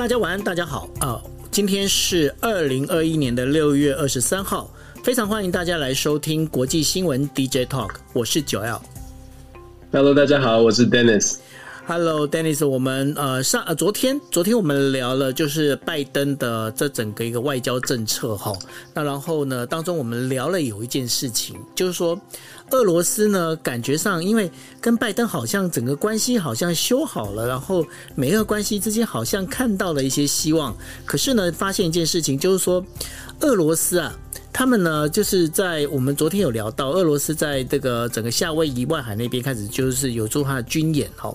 [0.00, 1.20] 好，大家晚安，大家好啊！
[1.50, 4.72] 今天是二零二一年的六月二十三号，
[5.04, 8.80] 非常欢迎大家来收听国际新闻 DJ Talk，我是九 L。
[9.92, 11.36] Hello，大家好，我是 Dennis。
[11.86, 18.56] Hello，Dennis，我们呃上呃昨天昨天我们聊了就是拜登的这整个一个外交政策哈，
[18.94, 22.18] 那然后呢当中我们聊了有一件事情，就是说
[22.70, 32.84] 俄罗斯呢感觉上因为跟拜登好像整个关系好像修好了，然后美俄关系之间好像看到了一些希望，可是呢发现一件事情就是说
[33.40, 34.14] 俄罗斯啊。
[34.52, 41.34] 他们呢，就是在我们昨天有聊到，俄罗斯在这个整个夏威夷外海那边开始就是有做他的军演哦。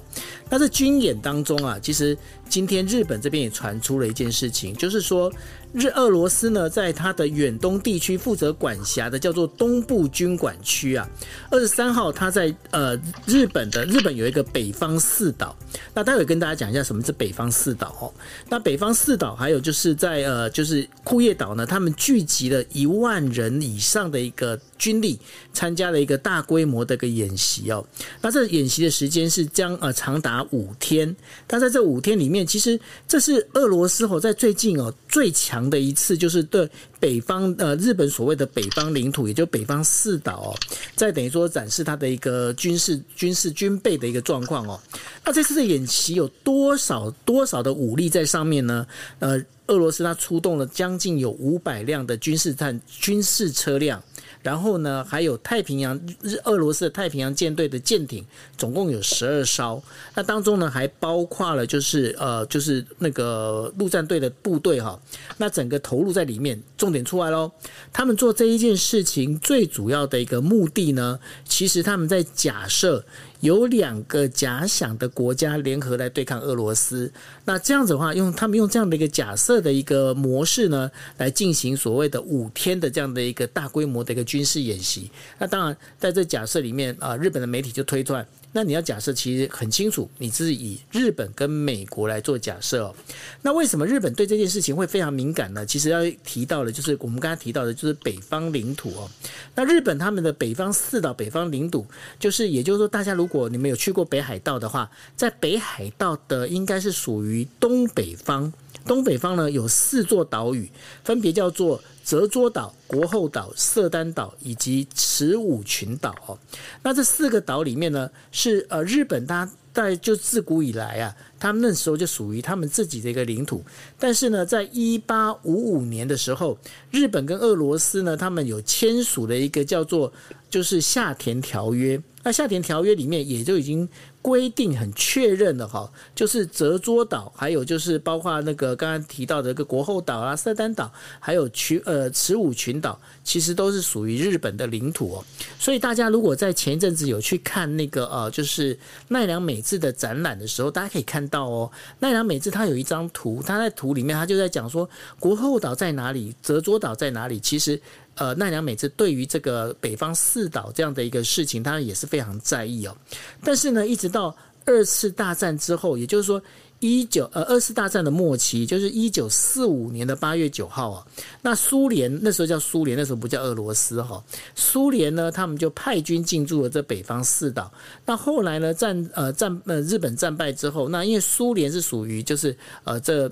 [0.50, 2.16] 那在军演当中啊，其实
[2.47, 5.31] 今天日本这边也传出了一件事情，就是说。
[5.73, 11.05] 日俄罗斯呢，在它的远东地区负责管辖的叫做东部军管区啊。
[11.51, 15.53] 二十三号，他在呃日本的日本有一个北方四岛。
[15.93, 18.07] 那待会跟大家讲一下什么是北方四岛哦。
[18.47, 25.20] 那北方四岛还有就是在呃就是库页岛呢，他们聚集了一万人以上的一个军力，
[25.54, 27.86] 参加了一个大规模的一个演习哦。
[28.22, 31.14] 那这演习的时间是将呃长达五天。
[31.48, 35.66] 但在这五天里面，其实这是俄罗斯哦在最近哦最强。
[35.66, 40.53] 的一次就是对北方呃日本所谓的北方领土，也就北方四岛哦，
[40.96, 44.80] 在等于说展示它的一个军事军事军备的一个状况哦。
[45.23, 48.86] 那这次的演习有多少多少的武力在上面呢？
[49.20, 54.03] 呃，俄罗斯它出动了将近有五百辆的军事战军事车辆。
[54.45, 58.23] 然后呢，还有太平洋日俄罗斯的太平洋舰队的舰艇，
[58.56, 59.81] 总共有十二艘。
[60.13, 65.00] 那当中呢，还包括了就是呃，就是那个陆战队的部队哈。
[65.38, 67.51] 那整个投入在里面，重点出来喽。
[67.91, 73.03] 他们做这一件事情最主要的一个目的呢，其实他们在假设。
[73.45, 77.13] 有两个假想的国家联合来对抗俄罗斯，
[77.45, 85.11] 那这样子的话，用他们用这样的一个假设的一个模式呢，来进行所谓的五天的这样的一个大规模的一个军事演习。
[85.38, 88.25] 那当然，在这假设里面啊，日本的媒体就推断。
[88.55, 92.95] 那你要假设，其实很清楚，你是以日本跟美国来做假设哦。
[93.41, 95.66] 那为什么日本对这件事情会非常敏感呢？
[95.66, 99.11] 其实要提到的，就是我们刚才提到的，就是北方领土哦。
[99.55, 101.85] 那日本他们的北方四岛、北方领土，
[102.17, 108.53] 就是也就是说，大家如果你们有去过北海道的话，在北海道的应该是属于东北方。
[108.85, 110.69] 东北方呢，有四座岛屿，
[111.03, 116.38] 分别叫做泽桌岛、国后岛、色丹岛以及池武群岛哦。
[116.84, 123.63] 那这四个岛里面呢，是呃日本它在就自古以来啊，他们那时候就属于他们自己的一个领土。
[124.00, 126.57] 但是呢，在一八五五年的时候，
[126.91, 130.13] 日本跟俄罗斯呢，他们有签署了一个叫做
[130.50, 132.02] 就是夏田条约。
[132.23, 133.88] 那夏田条约里面也就已经
[134.25, 145.24] 规定很确认的哈，就是折桌岛，还有就是包括那个刚刚提到的一个国后岛啊、色丹岛，还有群呃慈武群岛，其实都是属于日本的领土哦。
[145.59, 148.75] 所以大家如果在前一阵子有去看那个呃，就是
[149.09, 157.80] 奈良美智的展览的时候，大家可以看到哦，奈良美智他有一张图，他在图里面他就在讲说国后岛在哪里，折桌岛在哪里，其实。
[158.16, 162.96] 呃，奈良美智对于这个北方四岛这样的一个事情，他也是非常在意哦。
[163.44, 166.42] 但是呢，一直到二次大战之后，也就是说
[166.80, 171.06] 一九呃二次大战的末期，就是一九四五年的八月九号啊，
[171.42, 174.24] 那苏联那时候叫苏联，那时候不叫俄罗斯哈。
[174.56, 177.72] 苏联呢，他们就派军进驻了这北方四岛。
[178.06, 183.32] 那后来呢，战呃战呃日本战败之后，那因为苏联是属于就是呃这。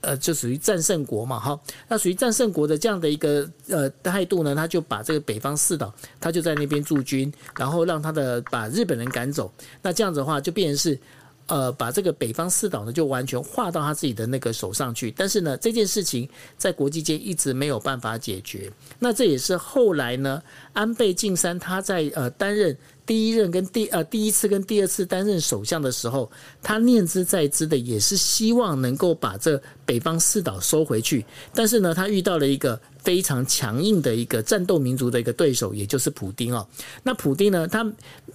[0.00, 1.58] 呃，就属于战胜国嘛，哈，
[1.88, 9.52] 那属于战胜国的这样的一个呃态度呢，他就把这个北方四岛，他就在那边驻军，然后让他的把日本人赶走，
[9.82, 10.98] 那这样子的话，就变成是
[11.46, 15.10] 呃把这个北方四岛呢，就完全划到他自己的那个手上去。
[15.10, 18.70] 但是呢，这件事情在国际间一直没有办法解决。
[18.98, 20.42] 那这也是后来呢，
[20.72, 22.76] 安倍晋三他在呃担任。
[23.06, 26.30] 第一任跟第呃第一次跟第二次担任首相的时候，
[26.60, 31.24] 他念兹在兹的也是希望能够把这北方四岛收回去，
[31.54, 36.66] 但是呢，他遇到了一个非常强硬的一个战斗民族的一个对手，也就是普丁哦。
[37.04, 37.88] 那普丁呢，他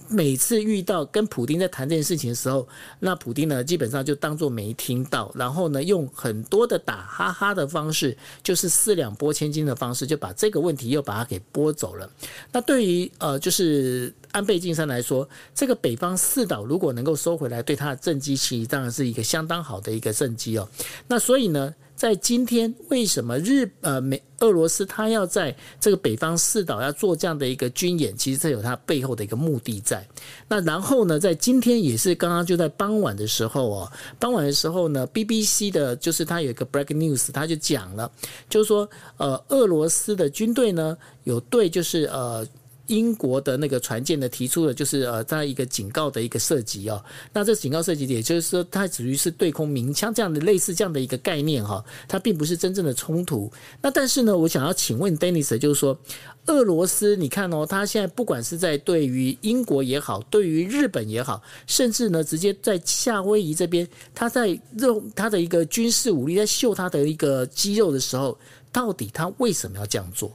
[0.08, 2.66] 每次遇到跟普丁在谈这件事情的时候，
[2.98, 12.10] 那普丁呢基本上就当作没听到，然后呢用很多的打哈哈的方式，就是四两拨千斤的方式，就把这个问题又把它给拨走了。
[12.50, 14.14] 那对于呃就是。
[14.32, 20.68] 安倍晋三来说，这个北方四岛如果能够收回来，对他的政绩其实当然是一个相当好的一个政绩哦。
[21.08, 28.16] 那所以呢，在今天为什么日呃美俄罗斯他要在这个北方四岛要做这样的一个军演？
[28.16, 30.06] 其实这有它背后的一个目的在。
[30.48, 38.10] 那然后呢，在今天也是刚刚就在傍晚的时候哦，傍晚的时候呢，BBC 的就是它有一个 break news，他就讲了，
[38.48, 42.46] 就是说呃，俄罗斯的军队呢有对就是呃。
[42.92, 47.02] 英国的那个船舰呢，提出了就是呃，在一个警告的一个射击哦，
[47.32, 53.50] 那这警告射击，也就是说，它属于是对空鸣枪这样的类似这样的一个概念哈，它并不是真正的冲突。
[53.80, 55.98] 那但是呢，我想要请问 Dennis，就是说，
[56.46, 64.48] 俄罗斯，你看哦，他现在不管是在对于英国也好，对于日本也好，甚至呢，直接在夏威夷这边，他在
[64.78, 68.38] 用他的一个军事武力在秀他的一个肌肉的时候，
[68.70, 70.30] 到底他为什么要这样做？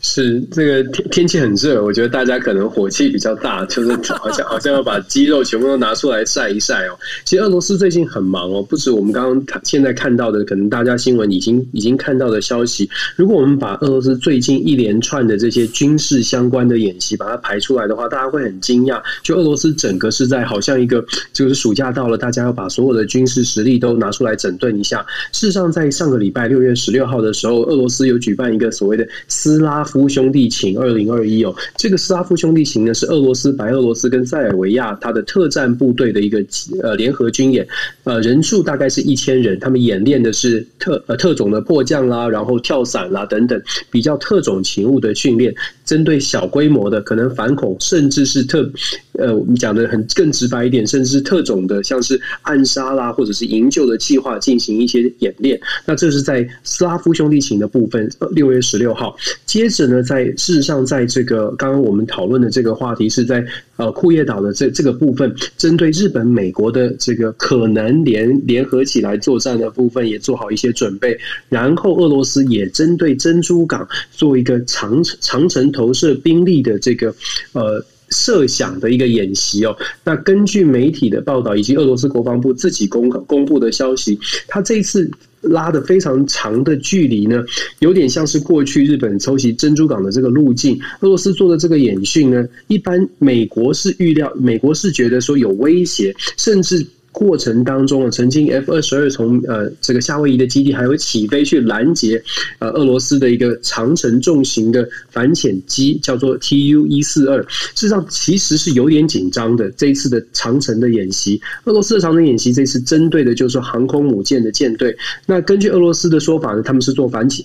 [0.00, 6.98] 是这个天天气很热，我觉得大家可能火气比较大，就是 好像好像要把肌肉全部都拿出来晒一晒哦。
[7.24, 12.88] 其实俄罗斯最近很忙哦，不止我们刚刚现在看到的，可能大家新闻已经已经看到的消息。
[13.16, 19.02] 如果我们把俄罗斯最近一连串的这些军事相关的演习把它排出来的话，大家会很惊讶。
[19.22, 25.04] 就俄罗斯整个是在好像一个就是暑假到了，大家要把所有的军事实力都拿出来整顿一下。
[25.32, 36.44] 事实上，在上个礼拜六月十六号的时候，俄罗斯有举办一个所谓的斯拉拉夫兄弟情二零二一哦，这个斯拉夫兄弟情呢，是俄罗斯、白俄罗斯跟塞尔维亚它的特战部队的一个
[36.82, 37.64] 呃联合军演，
[38.02, 45.54] 呃人数大概是一千人，他们演练的是特呃特种的迫降啦，然后跳伞啦等等比较特种勤务的训练，
[45.88, 48.70] 针对小规模的可能反恐，甚至是特
[49.12, 55.58] 呃我们讲的很更直白一点，甚至是特种的，像是暗杀啦或者是营救的计划进行一些演练。
[55.86, 60.02] 那这是在斯拉夫兄弟情的部分，六月十六号，接着呢。
[60.08, 63.44] 在事实上，在这个刚刚我们讨论的这个话题是在
[63.76, 71.18] 呃库页岛的这这个部分，针对日本、美国的这个可能联联合起来作战的部分，也做好一些准备。
[71.50, 77.14] 然后俄罗斯也针对珍珠港做一个长长程投射兵力的这个
[77.52, 79.76] 呃设想的一个演习哦。
[80.02, 85.08] 那根据媒体的报道以及俄罗斯国防部自己公公布的消息，他这一次。
[85.40, 87.44] 拉的非常长的距离呢，
[87.78, 90.76] 有点像是过去日本偷袭珍珠港的这个路径。
[90.98, 96.84] 俄罗斯做的这个演训呢，一般美国是预料，美国是觉得说有威胁，甚至。
[97.18, 102.22] 过程当中啊，曾经 F 二十二从呃这个夏威夷的基地还会起飞去拦截
[102.60, 107.42] 呃俄罗斯的一个长城重型的反潜机，叫做 Tu 一四二。
[107.48, 109.68] 事实上，其实是有点紧张的。
[109.72, 114.96] 这一次的长城的演习，俄罗斯的长城演习这次针对的就是航空母舰的舰队。
[115.26, 117.44] 那根据俄罗斯的说法呢，他们是做反潜。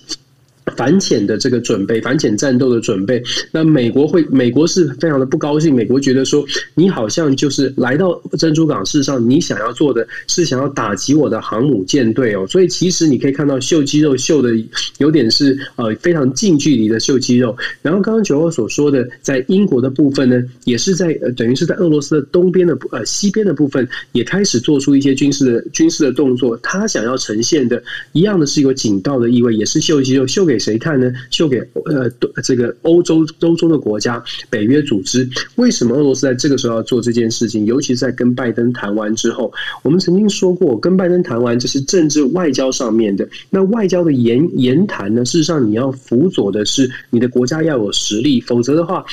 [0.76, 3.22] 反潜的这个准备，反潜战斗的准备，
[3.52, 5.74] 那美国会，美国是非常的不高兴。
[5.74, 6.44] 美国觉得说，
[6.74, 12.46] 你好像就是来到珍珠港，事实上你想要做的是想要打击我的航母舰队哦。
[12.46, 14.50] 所以其实你可以看到秀肌肉秀的
[14.98, 17.54] 有点是呃非常近距离的秀肌肉。
[17.82, 26.56] 然后刚刚九号所说的，在英国的部分呢，也是在呃等于是在俄罗斯的东边的呃西边的部分，也开始做出一些军事的军事的动作。
[26.62, 30.53] 他想要呈现的一样的是有警告的意味，也是秀肌肉秀给。
[30.54, 31.12] 给谁看呢？
[31.30, 32.08] 秀给呃，
[32.44, 35.28] 这个欧洲欧洲的国家，北约组织。
[35.56, 37.64] 为什么俄罗斯在这个时候要做这件事情？
[37.64, 43.28] 尤其是在跟拜登谈完之后，我们曾经说过，跟拜登谈完这是政治外交上面的。
[43.50, 45.24] 那外交的言言谈呢？
[45.24, 49.04] 事实上，你要辅佐的是你的国家要有实力，否则的话。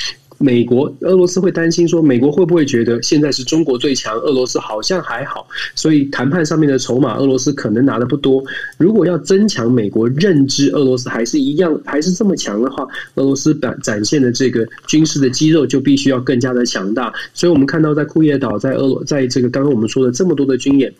[0.42, 8.42] 美国、俄罗斯会担心说，美国会不会觉得现在是中国最强，俄罗斯好像还好，所以谈判上面的筹码，俄罗斯可能拿的不多。
[8.76, 12.82] 如果要增强美国认知，俄罗斯还是一样，还是这么强的话，
[13.14, 17.12] 俄罗斯展展现的这个军事的肌肉就必须要更加的强大。
[17.32, 20.92] 所以我们看到，在库页岛，在俄罗，在这个刚刚我们说的这么多的军演。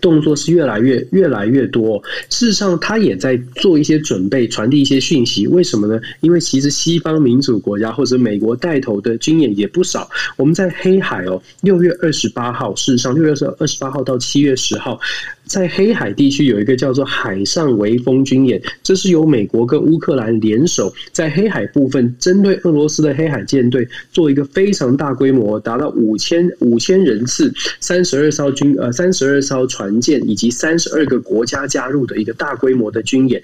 [0.00, 2.02] 动作是越来越越来越多。
[2.30, 5.46] 事实上，他也在做一些准备，传递一些讯息。
[5.46, 6.00] 为什么呢？
[6.20, 10.08] 因为其实西方民主国家或者美国带头的军演也不少。
[10.36, 14.98] 我们在黑海哦，六月二十八号，事实上六月二十八号到七月十号，
[15.46, 33.40] 在黑海地区有一个叫做海上微风军演，这是由美国跟乌克兰联手在黑海部分针对俄罗斯的黑海舰队做一个非常大规模，达到五千五千人次、三十二艘军呃三十二艘船舰以及三十二个国家加入的一个大规模的军演。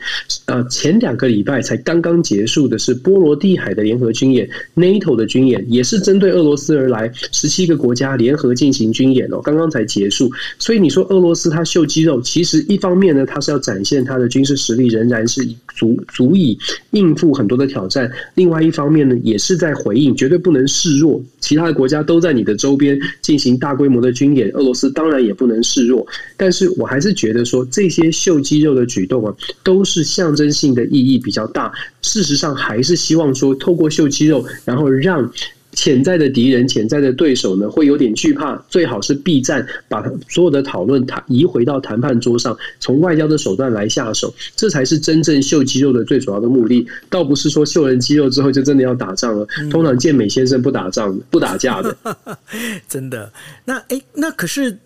[0.46, 10.30] 呃，前两个礼拜才刚刚结束的是波罗的海的联合军演，NATO 的军演也是针对俄罗斯而来，十七个国家联合进行军演哦，刚刚才结束。
[10.58, 15.46] 所以你说俄罗斯它秀肌肉，其实一方面呢，它是要展现它的军事实力仍然是
[15.76, 16.58] 足足以
[16.92, 21.22] 应付很多的挑战；另外一方面呢，也是在回应，绝对不能示弱。
[21.40, 26.06] 其他的国家都在你的周边进行大规模的军演，俄罗斯当然也不能示弱。
[26.36, 31.70] 但是我还是觉得说，这些秀肌肉的举动啊，都是象征性的意义比较大。
[32.00, 35.30] 事实上，还是希望说，透过秀肌肉，然后让。
[35.72, 49.46] 潜在的敌人、潜在的对手呢，会有点惧怕，最好是避战，把所有的讨论谈移回到谈判桌上，从外交的手段来下手，这才是真正秀肌肉的最主要的目的， 倒不是说秀人肌肉之后就真的要打仗了。
[49.70, 51.96] 通常健美先生不打仗、不打架的，
[52.88, 53.32] 真的。
[53.64, 54.78] 那哎，那可是。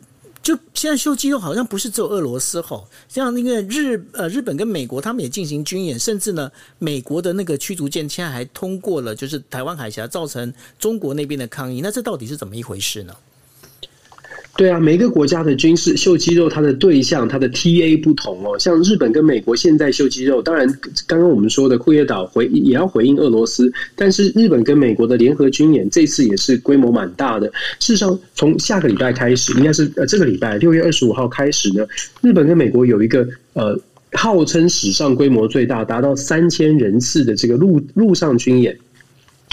[0.47, 6.49] 就现在修肌肉好像不是只有俄罗斯吼，像那个日呃日本跟美国他们也进行军演，甚至呢
[6.79, 11.81] 美国的那个驱逐舰现在还通过了，就是台湾海峡，造成中国那边的抗议。
[11.81, 13.17] 那这到底是怎么一回事呢？
[14.57, 18.59] 对啊，每个国家的军事秀肌肉，它的对象、它的 TA 不同哦。
[18.59, 20.67] 像日本跟美国现在秀肌肉，当然
[21.07, 27.47] 刚刚我们说的库页岛回也要回应俄罗斯，但是日本跟美国的联合军演这次也是规模蛮大的。
[27.81, 31.87] 事实上，从下个礼拜开始，应该是呃这个礼拜六月二十五号开始呢，
[32.23, 33.79] 日本跟美国有一个呃
[34.13, 38.75] 号称史上规模最大，达到三千人次的这个陆陆上军演。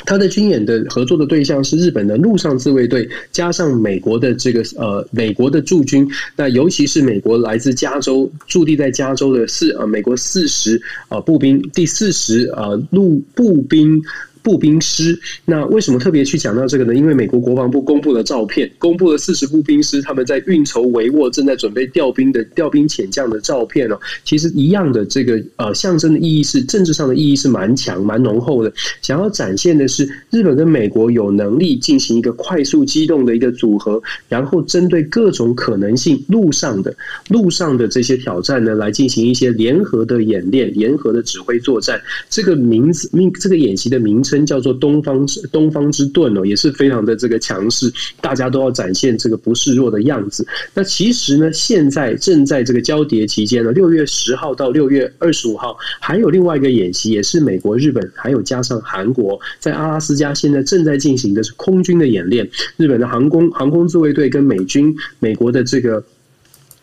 [0.05, 14.01] 他的军演的合作的对象是日本的陆上自卫队，加上美国的这个呃美国的驻军，那尤其是美国来自加州驻地在加州的四呃美国四十呃步兵第四十呃陆步兵。
[14.43, 16.93] 步兵师，那为什么特别去讲到这个呢？
[16.93, 23.97] 因为美国国防部公布了照片，公布了四十步兵师他们在运筹帷幄，正在准备调兵的调兵遣将的照片哦。
[24.25, 28.71] 其实一样的这个呃象征的意义是政治上的意义是蛮强蛮浓厚的，
[29.01, 36.93] 想要展现的是日本跟美国有能力进行一个快速机动的一个组合，然后针对各种可能性路上的
[37.29, 42.01] 路上的这些挑战呢，来进行一些联合的演练、联合的指挥作战。
[42.29, 44.32] 这个名字名这个演习的名称。
[44.45, 50.47] 叫做东方之东方之盾哦，也是非常的这个强势，大家都要展现这个不示弱的样子。
[50.73, 62.49] 那其实呢，现在正在这个交叠期间呢，六月十号到六月二十五号，还有另外一个演习，也是美国、日本还有加上韩国在阿拉斯加现在正在进行的是空军的演练。
[62.77, 66.03] 日本的航空航空自卫队跟美军、美国的这个。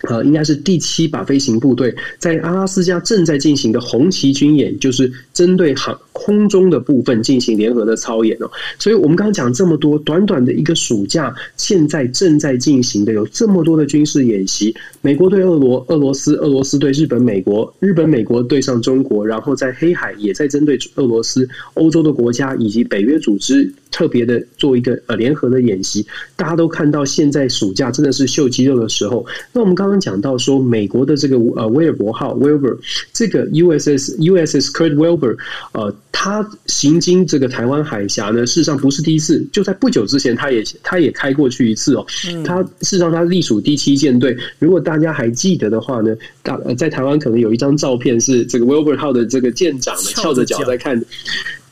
[0.08, 8.50] 呃，应该是第七把飞行部队在阿拉斯加正在进行的红旗军演，就是针对航空中的部分进行联合的操演哦。
[8.78, 23.70] 所以，我们刚刚讲这么多，短短的一个暑假，现在正在进行的有这么多的军事演习：美国对俄罗、俄罗斯、俄罗斯对日本、美国、日本、美国对上中国，然后在黑海也在针对俄罗斯、欧洲的国家以及北约组织。
[23.90, 26.06] 特别的做一个呃联合的演习，
[26.36, 29.24] 大家都看到现在暑假真的是秀肌肉的时候。
[29.52, 32.78] 那我们刚刚讲到说，美国的这个呃威尔伯号 Wilbur
[33.12, 35.36] 这个 USS USS Kurt Wilbur
[35.72, 42.06] 呃，他行经这个台湾海峡呢，事实上不是第一次，就在不久之前，他也他也开过去一次哦。
[42.44, 44.36] 他事实上他隶属第七舰队。
[44.58, 51.02] 如果大家还记得的话呢，大在台湾可能有一张照片是这个 Wilbur 号的这个舰长呢翘着脚在看。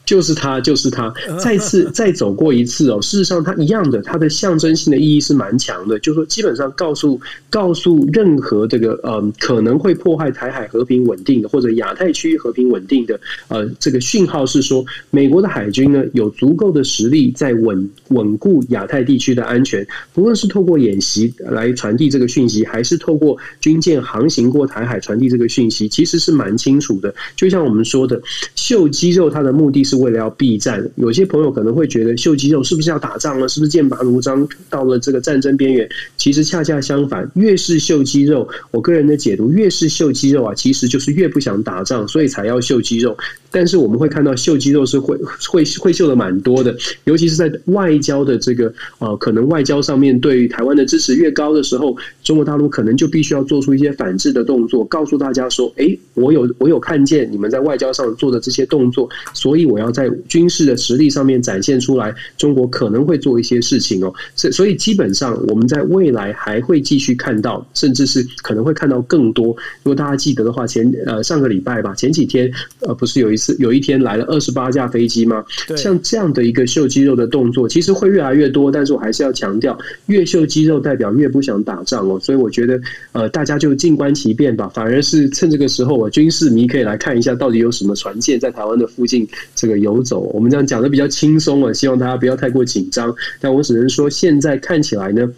[0.09, 2.99] 就是他，就是他， 再次再走过一次哦。
[3.03, 5.99] 事实上，它一样的，它的象征性的意义是蛮强的。
[5.99, 19.87] 就是说，基本上告诉告诉任何这个呃可能会破坏台海和平稳定的，或者亚太区域和平稳定的呃这个讯号是说，美国的海军呢有足够的实力在稳稳固亚太地区的安全。
[20.15, 27.15] 不论是透过演习来传递这个讯息，还是透过军舰航行过台海传递这个讯息，其实是蛮清楚的。
[27.37, 28.19] 就像我们说的，
[28.55, 29.98] 秀肌肉，它的目的是。
[30.00, 33.49] 为了要避战，有些朋友可能会觉得秀肌肉是不是要打仗了？
[33.49, 35.88] 是不是剑拔弩张到了这个战争边缘？
[36.17, 43.17] 其实恰恰相反，越是秀肌肉，我个人的解读，越是秀肌肉啊，其实就是越不想打仗，所以才要秀肌肉。
[43.50, 45.17] 但是我们会看到秀肌肉是会
[45.50, 64.12] 会会秀的蛮多的，尤其是在外交的这个呃，可能外交上面对于台湾的支持越高的时候，中国大陆可能就必须要做出一些反制的动作，告诉大家说：“哎，我有我有看见你们在外交上做的这些动作，所以我。”要在军事的实力上面展现出来，中国可能会做一些事情哦。
[64.35, 69.47] 所所以基本上我们在未来还会继续看到，甚至是可能会看到更多。
[69.85, 72.50] 如果大家记得的话，前呃上个礼拜吧，前几天
[72.81, 75.42] 呃不是有一次有一天来了二十八架飞机吗？
[75.76, 78.71] 像这样的一个秀肌肉的动作，其实会越来越多。
[78.71, 82.21] 但是我还是要强调，越秀肌肉代表越不想打仗哦。
[82.21, 82.78] 所以我觉得
[83.12, 84.68] 呃大家就静观其变吧。
[84.75, 90.21] 反而是趁这个时候，我军事迷可以来看一下到底有什么船舰在台湾的附近这个游走。
[90.35, 93.14] 我们这样讲的比较轻松啊，希望大家不要太过紧张。
[93.40, 95.33] 但我只能说，现在看起来呢。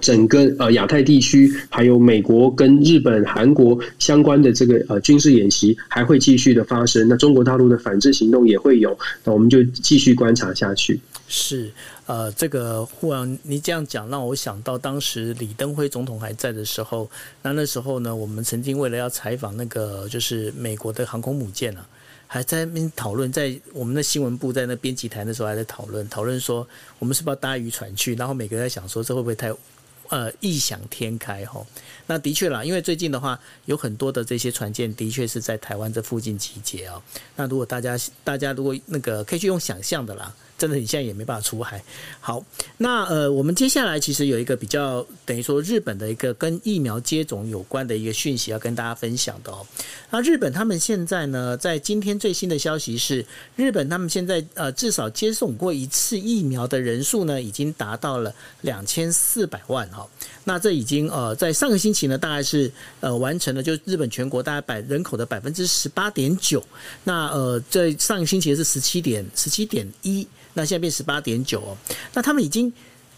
[0.00, 7.08] 整个呃亚太地区，还有美国跟日本、韩国相关的这个呃军事演习还会继续的发生。
[7.08, 11.00] 那中国大陆的反制行动也会有，那我们就继续观察下去。
[11.26, 11.70] 是
[12.06, 17.10] 呃，这个忽然你这样讲，让我想到当时李登辉总统还在的时候，
[17.42, 21.86] 那那时候呢，我们曾经为了要采访那个就是美国的航空母舰啊，
[22.26, 26.66] 还在那边讨论，在我们的新闻部在那编辑台的时候还在讨论，讨论说
[26.98, 29.52] 我们是不是要搭渔船去，然后每个人在想说这会不会太。
[30.08, 31.64] 呃，异想天开哈，
[32.06, 37.02] 那的确啦，因为最近的话，有很多的这些船舰的确是在台湾这附近集结哦。
[37.36, 40.34] 那如果大家大家如果那个可以去用想象的啦。
[40.58, 41.80] 真的，你现在也没办法出海。
[42.20, 42.44] 好，
[42.76, 49.64] 那呃，我们接下来其实有一个比较等于说日本的一个跟疫苗接种有关的一个讯息要跟大家分享的哦。
[50.10, 53.24] 那日本他们现在呢，在今天最新的消息是，
[53.54, 60.04] 日本他们现在呃至少接种过一次疫苗的人数呢，已经达到了两千四百万哈。
[60.42, 66.60] 那这已经呃在上个星期呢，大概是呃完成了，就日本全国大概百人口的百分之十八点九。
[67.04, 70.26] 那呃在上个星期是十七点十七点一。
[70.54, 71.76] 那现在变十八点九哦，
[72.14, 72.72] 那他们已经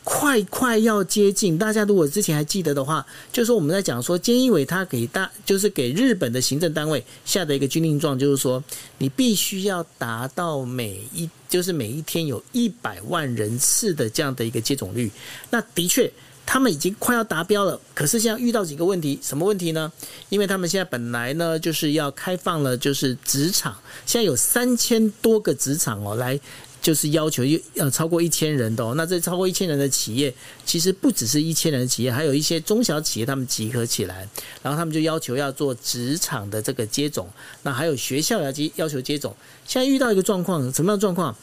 [0.04, 1.58] 快快要接近。
[1.58, 8.62] 大家如果之前还记得的话，就是说我们在讲说，菅义伟他给大，就是给日本的行政单位下的一个军令状，就是说
[8.98, 15.10] 你必须要达到每一，就是每一天有一百万人次的这样的一个接种率。
[15.50, 16.10] 那的确。
[16.46, 19.92] 他们已经快要达标了，可是现在遇到几个问题，什么问题呢？
[20.30, 23.72] 因为他们现在本来呢就是要开放了，就是职场，
[24.04, 26.40] 现在有三千多个职场哦，来
[26.80, 27.42] 就是要求
[27.74, 28.94] 要超过一千人的哦。
[28.96, 30.32] 那这超过一千人的企业，
[30.64, 34.28] 其实不只是一千人的企业，还有一些中小企业，他们集合起来，
[34.62, 37.28] 然后他们就要求要做职场的这个接种，
[37.62, 39.34] 那还有学校要接要求接种。
[39.66, 41.36] 现在遇到一个状况，什么样的状况？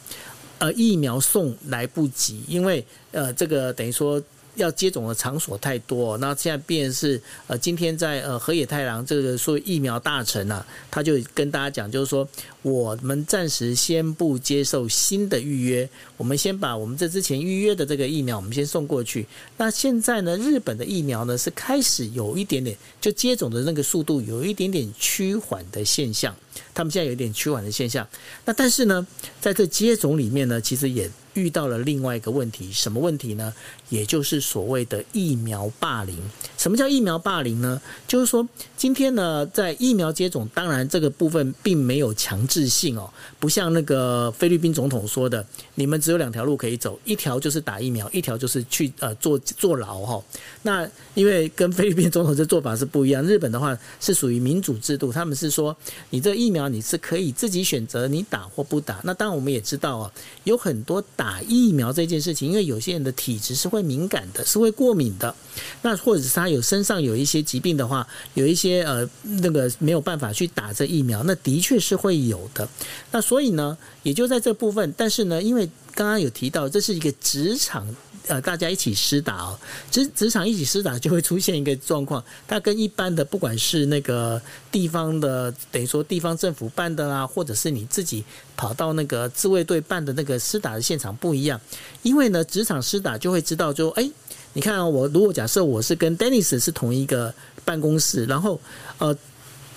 [0.58, 4.22] 呃，疫苗送来不及，因为呃，这个等于说。
[4.58, 12.28] 要接种的场所太多，那现在变成是呃，今天在呃河野太郎这个说疫苗大臣啊，他就跟大家讲，就是说
[12.62, 19.26] 我们暂时先不接受新的预约，我们先把我们这之前预约的这个疫苗，我们先送过去。
[19.56, 26.34] 那现在呢，日本的疫苗呢是开始有一点点，就接种的那个速度有一点点趋缓的现象，
[26.74, 28.06] 他们现在有一点趋缓的现象。
[28.44, 29.06] 那但是呢，
[29.40, 31.08] 在这接种里面呢，其实也。
[31.38, 33.52] 遇到了另外一个问题，什么问题呢？
[33.88, 36.18] 也就是所谓的疫苗霸凌。
[36.56, 37.80] 什么叫疫苗霸凌呢？
[38.06, 38.46] 就是说，
[38.76, 45.44] 今天呢，在疫苗接种，当然这个部分并没有强制性哦，不像那个菲律宾总统说的，
[45.76, 50.22] 你们只有两条路可以走，一条就是打疫苗，一条就是去呃坐坐牢哈。
[50.62, 55.74] 那因为跟菲律宾总统这做法是不一样，日本的话是属于民主制度，他们是说
[56.10, 59.00] 你这疫苗你是可以自己选择你打或不打。
[59.04, 60.12] 那当然我们也知道啊，
[60.44, 65.34] 有很多打打疫苗这件事情，因为有些人的体质是会敏感的，是会过敏的，
[65.82, 72.66] 那或者是他有身上有一些疾病的话，有一些呃那个没有办法去打这疫苗，那的确是会有的。
[73.10, 77.86] 那所以呢，也就在这部分，但是呢，因为刚刚有提到这是一个职场。
[78.26, 79.58] 呃，大家一起施打哦，
[79.90, 88.24] 职职场一起施打就会出现一个状况，它跟一般的不管是那个地方的，等于说地方政府办的啦，或者是你自己
[88.56, 91.60] 跑到那个自卫队办的那个施打的现场不一样，
[92.02, 94.10] 因为呢，职场施打就会知道就，就哎，
[94.52, 97.32] 你看啊，我如果假设我是跟 Dennis 是同一个
[97.64, 98.60] 办公室，然后
[98.98, 99.16] 呃，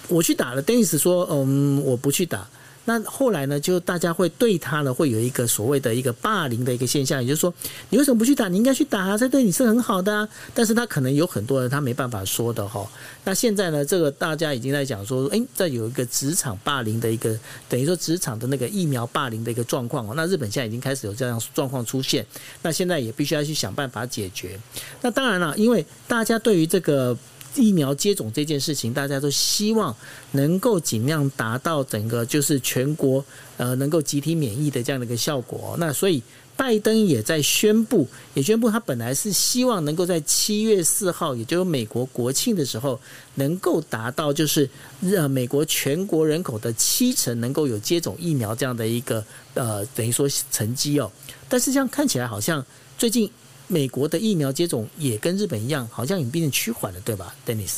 [0.07, 2.47] 我去打了，Dennis 说，嗯，我不去打。
[2.85, 7.53] 那后来呢，就大家会对他呢，会有一个所谓的一个霸凌的一个现象，也就是说，
[7.89, 8.47] 你为什么不去打？
[8.47, 10.27] 你应该去打啊，这对你是很好的啊。
[10.53, 12.89] 但是他可能有很多人他没办法说的哈。
[13.23, 17.37] 那现在呢，这个大家已经在讲说，诶，这有一个职场霸凌的一个，
[17.69, 20.13] 等于说职场的那个疫苗霸凌的一个状况哦。
[20.15, 22.25] 那日本现在已经开始有这样状况出现，
[22.63, 24.59] 那现在也必须要去想办法解决。
[25.01, 27.15] 那当然了，因为大家对于这个。
[27.55, 29.95] 疫苗接种这件事情，大家都希望
[30.31, 33.23] 能够尽量达到整个就是全国
[33.57, 35.75] 呃能够集体免疫的这样的一个效果。
[35.79, 36.21] 那所以
[36.55, 42.99] 拜登也在宣布，也宣布他本来是希望能够在七月四号，也就是美国国庆的时候，
[43.35, 44.69] 能够达到就是
[45.01, 51.11] 呃美国全国人口的七成能够有接种疫苗这样的一个呃等于说成绩哦。
[51.49, 52.63] 但是这样看起来好像
[52.97, 53.29] 最近
[53.71, 57.77] 美国的疫苗接种也跟日本一样，好像已经变得趋缓了，对吧，Denis？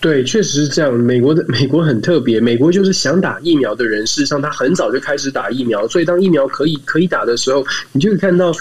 [0.00, 0.92] 对，确实是这样。
[0.92, 8.52] 美国的 美国很特别，美国就是想打疫苗的人，事实上他很早就开始打疫苗，所以当疫苗可以可以打的时候，你就会看到。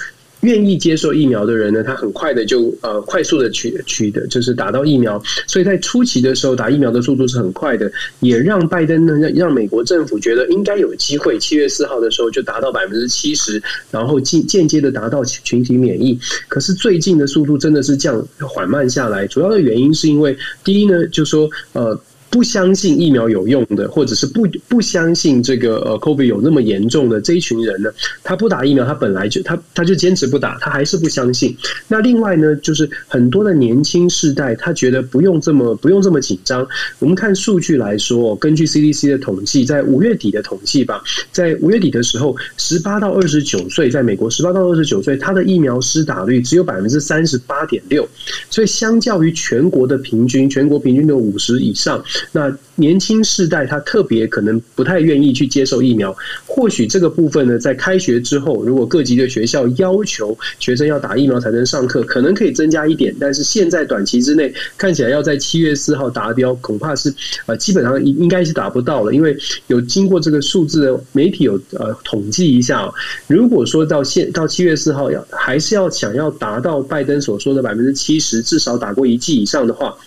[0.41, 5.21] 愿意接受疫苗的人呢，他很快的就呃快速的取取的，就是打到疫苗。
[5.47, 16.19] 所以在初期的时候，打疫苗的速度是很快的，也让拜登呢让让美国政府觉得应该有机会，七月四号的时候就达到百分之七十，然后间间接的达到群体免疫。
[16.47, 22.00] 可是最近的速度真的是降缓慢下来，主要的原因是因为第一呢，就说呃。
[22.29, 27.89] 不相信疫苗有用的，或者是不不相信这个呃，COVID 有那么严重的这一群人呢，
[28.23, 31.55] 他不打疫苗，他本来就他他就坚持不打，他还是不相信。
[31.87, 36.67] 那另外呢，就是很多的年轻世代，他觉得不用这么不用这么紧张。
[36.99, 48.07] 我们看数据来说，根据 CDC 的统计，在五月底的统计吧，在五月底的时候，十八到二十九岁，在美国十八到二十九岁，他的疫苗施打率只有百分之三十八点六，
[48.49, 52.03] 所以相较于全国的平均，全国平均的五十以上。
[52.32, 63.15] 那年轻世代他特别可能不太愿意去接受疫苗，或许这个部分呢，在开学之后，如果各级的学校要求学生要打疫苗才能上课，可能可以增加一点。
[63.19, 67.13] 但是现在短期之内看起来要在七月四号达标，恐怕是
[67.45, 69.36] 呃基本上应应该是达不到了，因为
[69.67, 72.91] 有经过这个数字的媒体有呃统计一下，
[73.27, 79.97] 如果说到现到七月四号要还是要想要达到拜登所说的百分之七十，至少打过一剂以上的话。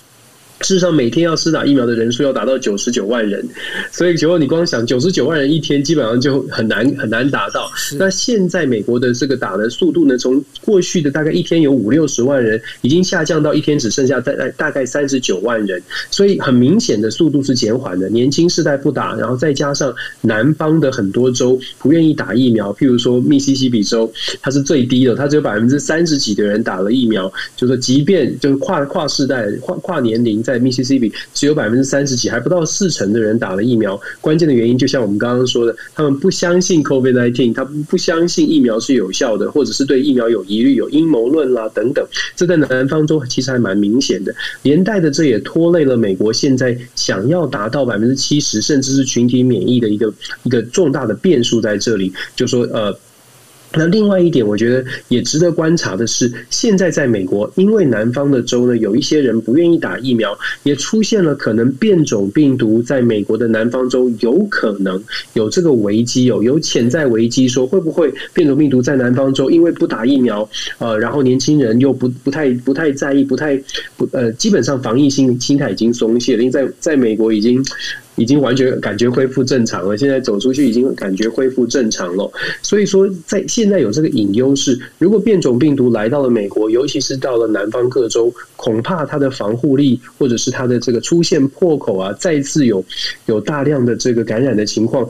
[0.61, 3.42] 事实上，每天要施打疫苗的人数要达到九十九万人，
[3.90, 7.70] 所以结果你光想九十九万人一天，基本上就很难很难达到。
[7.99, 18.11] 那现在美国的这个打的速度呢，从过去的大概一天有五六十万人，已经下降到一天只剩下大概大概三十九万人，所以很明显的速度是减缓的。
[18.11, 30.42] 年轻世代不打，然后再加上南方的很多州不愿意打疫苗，譬如说密西西比州，它是最低的，它只有百分之三十几的人打了疫苗，就说即便就是跨跨世代跨跨年龄。
[30.50, 34.00] 在密西西比只有百分之三十几，还不到四成的人打了疫苗。
[34.20, 42.04] 关键的原因就像我们刚刚说的，他们不相信 COVID-19，他不相信疫苗是有效的，或者是对疫苗有疑虑、有阴谋论啦等等。
[42.34, 52.12] 这在南方州其实还蛮明显的，连带的这也拖累了美国现在想要达到百分之七十，甚至是群体免疫的一个一个重大的变数在这里。
[52.34, 52.98] 就说呃。
[53.72, 65.00] 那另外一点，我觉得也值得观察的是，现在在美国，因为南方的州呢，有一些人不愿意打疫苗，也出现了可能变种病毒在美国的南方州有可能
[65.35, 73.56] 有这个危机哦，有潜在危机，说会不会变种病毒在南方州因为不打疫苗，呃，然后年轻人又不不太不太在意，不太
[73.96, 77.64] 不呃，基本上防疫心心态已经松懈了，因为在在美国已经。
[78.16, 82.31] 已经完全感觉恢复正常了，现在走出去已经感觉恢复正常了。
[82.62, 92.85] 所以说，在现在有这个隐忧是，如果变种病毒来到了美国，尤其是到了南方各州，恐怕它的防护力或者是它的这个出现破口啊，再次有
[93.27, 95.09] 有大量的这个感染的情况。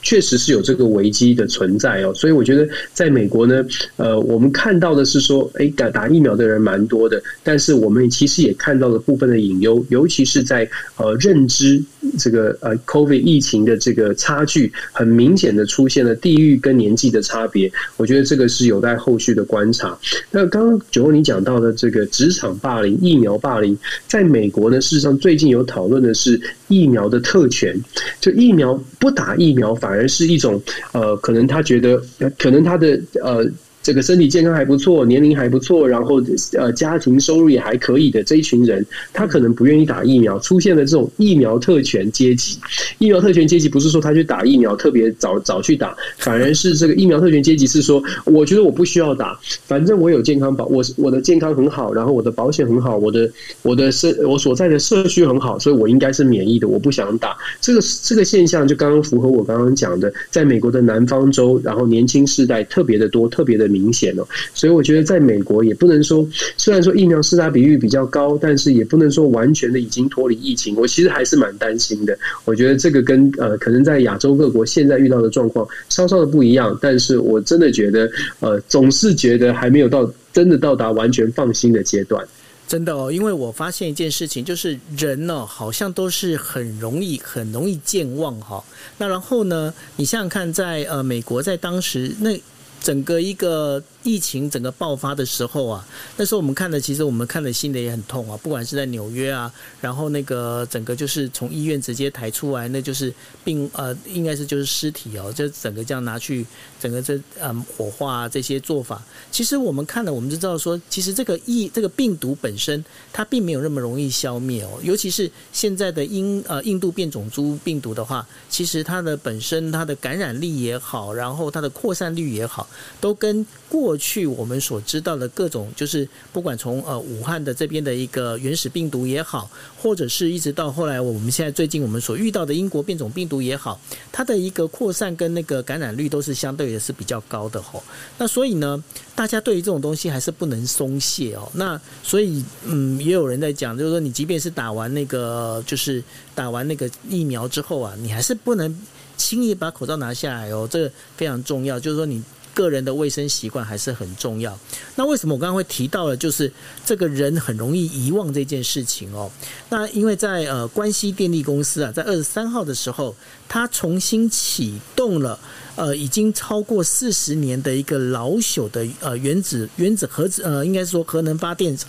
[0.00, 3.64] 确实是有这个危机的存在哦，所以我觉得在美国呢，
[3.96, 11.82] 呃，我们看到的是说，哎，打打疫苗的人蛮多的，但是我们其实也看到了部分的隐忧，尤其是在呃认知
[12.16, 19.98] 这个呃 COVID 疫情的这个差距，很明显的出现了地域跟年纪的差别，我觉得这个是有待后续的观察。
[20.30, 27.76] 那刚刚九欧你讲到的这个职场霸凌、疫苗霸凌，在美国呢，事实上最近有讨论的是疫苗的特权，
[28.20, 29.87] 就疫苗不打疫苗反。
[29.88, 31.98] 反而是一种，呃，可能他觉得，
[32.38, 33.50] 可能他的呃。
[33.88, 36.20] 这个身体健康还不错，年龄还不错，然后
[36.52, 42.58] 呃家庭收入也还可以的这一群人，他可能不愿意打疫苗，出现了这种疫苗特权阶级。
[42.98, 53.30] 疫苗特权阶级不是说他去打疫苗特别早早去打，反而是这个疫苗特权阶级是说，我觉得我不需要打，反正我有健康保，我我的健康很好，然后我的保险很好，我的
[53.62, 57.34] 我的社我所在的社区很好，所以我应该是免疫的，我不想打。
[57.58, 63.77] 这个这个现象就刚刚符合我刚刚讲的，在美国的南方州，然后年轻世代特别的多，特别的。
[63.78, 70.74] 明显哦，所以我觉得在美国也不能说，虽然说疫苗施打比率比较高，但是也不能说完全的已经脱离疫情。
[70.74, 72.18] 我其实还是蛮担心的。
[72.44, 78.10] 我觉得这个跟呃，可能在亚洲各国现在遇到的状况稍稍的不一样，但是我真的觉得
[78.40, 82.26] 呃，总是觉得还没有到真的到达完全放心的阶段。
[82.66, 88.62] 真的哦，因为我发现一件事情，就是人呢、好像都是很容易、很容易健忘哈。
[88.98, 92.38] 那然后呢，你想想看，在呃美国，在当时那
[92.80, 93.82] 整个一个。
[94.08, 98.34] 疫情整个爆发的时候啊，那时候我们看的，其实我们看的心里也很痛啊。
[98.42, 103.12] 不管是在纽约啊，然后那个整个就是从医院直接抬出来，那就是
[103.44, 106.46] 病呃，应该是就是尸体哦，就整个这样拿去
[106.80, 114.80] 整个这嗯火化啊，这些做法，其实我们看了，我们就知道说，其实这个疫这个病毒本身它并没有那么容易消灭哦。
[114.82, 122.66] 尤其是现在的印呃印度变种株病毒的话，其实它的本身它的感染力也好，然后它的扩散率也好，
[123.00, 133.78] 都跟过去我们所知道的各种，就是不管从呃武汉的这边的一个原始病毒也好，或者是一直到后来我们现在最近我们所遇到的英国变种病毒也好，
[134.10, 137.82] 它的一个扩散跟那个感染率都是相对的是比较高的吼。
[138.16, 138.82] 那所以呢，
[139.14, 141.50] 大家对于这种东西还是不能松懈哦。
[141.54, 146.02] 那所以嗯，也有人在讲，就是说你即便是打完那个就是
[146.34, 151.78] 打完那个疫苗之后啊，你还是不能轻易把口罩拿下来哦，这个非常重要。
[151.78, 152.22] 就是说你。
[152.58, 154.58] 个人的卫生习惯还是很重要。
[154.96, 156.52] 那为什么我刚刚会提到了，就是
[156.84, 159.30] 这个人很容易遗忘这件事情哦？
[159.68, 163.14] 那因为在呃关西电力公司啊，在二十三号的时候，
[163.48, 165.38] 它重新启动了
[165.76, 171.88] 呃已经超过四十年的一个老朽的呃原子原子核子呃应该是说核能发电厂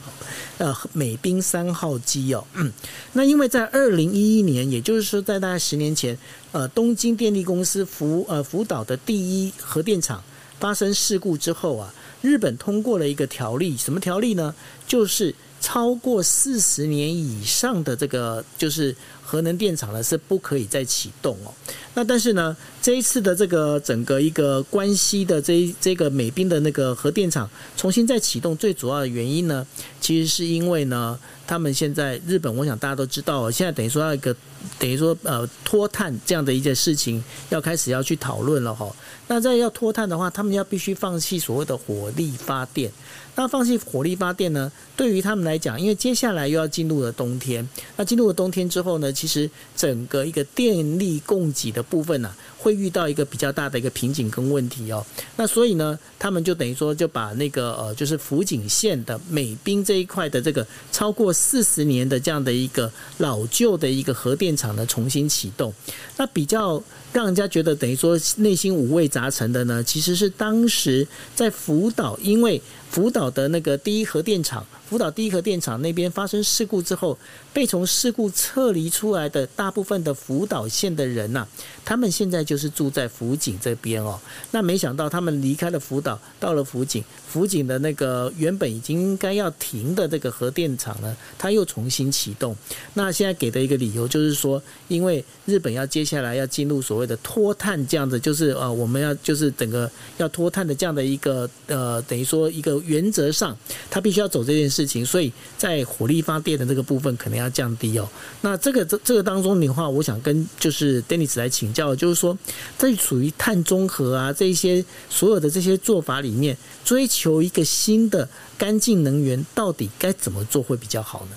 [0.59, 2.45] 呃美滨三号机哦。
[2.53, 2.71] 嗯，
[3.13, 6.15] 那因为在二零一一年，也就是说在大概十年前，
[6.51, 10.21] 呃东京电力公司福呃福岛的第一核电厂。
[10.59, 14.53] 发生事故之后啊，日本通过了一个条例，什么条例呢？
[14.85, 21.53] 就是超过四十年以上的这个就是核能电厂呢是不可以再启动哦。
[21.93, 29.65] 那但是呢，这一次的这个整个一个关西的这这个美滨的那个核电厂重新再启动，最主要的原因呢，
[29.99, 34.33] 其实是因为呢，他们现在日本，我想大家都知道，现在等于说要一个
[34.77, 38.89] 等于说呃脱碳这样的一件事情要开始要去讨论了哈。
[39.27, 42.91] 那在要脱碳的话，他们要必须放弃所谓的火力发电。
[43.39, 44.69] 那放弃火力发电呢？
[44.97, 47.65] 对于他们来讲，因为接下来又要进入了冬天。
[47.95, 55.05] 那进入了冬天之后呢，其实整个一个电力供给的部分呢、会遇到一个比较大的一个瓶颈跟问题哦。
[55.37, 65.73] 那所以呢，他们就等于说就把那个呃，就是福井县的美滨这一块的这个超过四十年的这样的一个老旧的一个核电厂呢，重新启动。
[66.17, 66.83] 那比较。
[67.11, 74.65] 让人家觉得等于说内心五味杂陈的呢，其实是当时在福岛，因为福岛的那个第一核电厂。
[74.89, 77.15] 福岛第一核电厂那边发生事故之后，
[77.53, 81.47] 被从事故撤离出来的大部分的福岛县的人呐、
[81.85, 84.19] 他们现在就是住在福井这边哦。
[84.49, 92.55] 那没想到他们离开了福岛，到了福井，福井的那个原本已经应该要停的这个核电厂呢，它又重新启动。
[92.95, 103.55] 那现在给的一个理由就是说，因为日本要接下来要进入所谓的脱碳这样子，就是呃，我们要就是整个要脱碳的这样的一个呃，等于说一个原则上，
[103.91, 104.78] 它必须要走这件事。
[104.79, 108.07] 事情，所以在火力发电的这个部分可能要降低哦。
[108.39, 112.37] 那这个这这个当中的话，我想跟就是 Dennis 来请教，就是说
[112.77, 121.35] 在处于碳中和啊这些所有的这些做法里面，追求一个新的干净能源，到底该怎么做会比较好呢？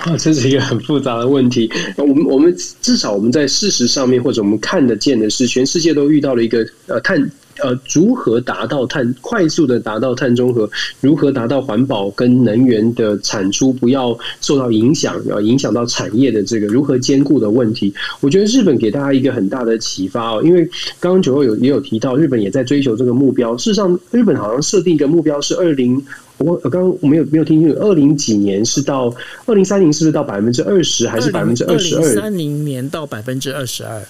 [0.00, 1.70] 啊， 这是一个很复杂的问题。
[1.96, 7.30] 我们我们至少我们在事实上面，或者我们看得见的是，全世界都遇到了一个呃碳。
[7.60, 10.70] 呃，如何达到碳快速的达到碳中和？
[11.00, 17.92] 如何达到环保跟能源的产出不要受到影响，要影响到产业的这个如何兼顾的问题？
[18.20, 20.64] 我觉得日本给大家一个很大的启发哦，因为
[21.00, 23.58] 刚刚九号有也有提到，日本也在追求这个目标。
[23.58, 26.00] 事实上，日本好像设定一个目标是二零，
[26.38, 29.14] 我刚刚我没有没有听清楚，二零几年是到
[29.46, 32.14] 二零三零，是不是到百分之二十还是百分之二十二？
[32.14, 34.00] 三零年到百分之二十二。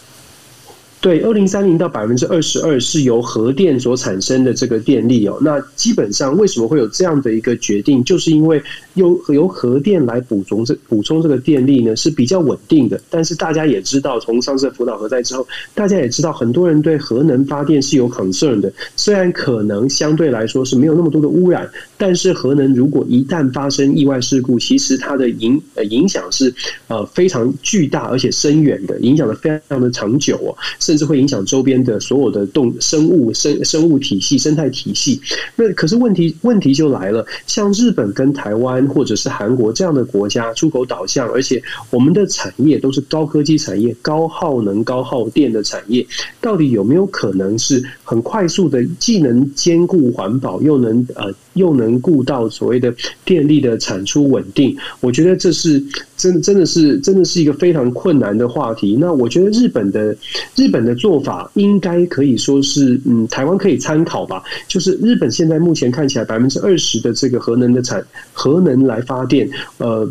[1.00, 5.38] 对，二零三零到百分之二十二是由核电所产生的这个电力哦。
[5.40, 8.02] 那基本上为什么会有这样的一个决定？
[8.02, 8.61] 就是因为
[8.94, 13.00] 由由核电来补充这补充这个电力呢是比较稳定的。
[13.08, 18.72] 但是大家也知道，从上次福岛核灾之后，大家也知道很多人对核能发电是有 concern 的。
[18.96, 26.52] 虽然可能相对来说是没有那么多的污染，但是核能如果一旦发生意外事故，其实它的影呃影响是
[26.88, 30.50] 呃非常巨大而且深远的，影响的非常的长久哦。
[30.88, 35.20] 甚至会影响周边的所有的动生物生生物体系、生态体系。
[35.55, 46.07] 那可是问题问题就来了，像日本跟台湾或者是韩国这样的国家，出口导向，而且我们的产业都是高科技产业、高耗能、高耗电的产业，
[46.40, 52.94] 到底有没有可能是很快速的，既能兼顾环保，又能呃又能顾到所谓的
[53.27, 54.74] 电力的产出稳定？
[55.01, 55.85] 我觉得这是
[56.16, 58.96] 真，真的是真的是一个非常困难的话题。
[58.98, 60.16] 那我觉得日本的
[60.57, 64.42] 日本的做法应该可以说是，嗯，台湾可以参考吧。
[64.66, 70.10] 就是日本现在目前看起来百分之二十的这个核能的产核能来发电，呃。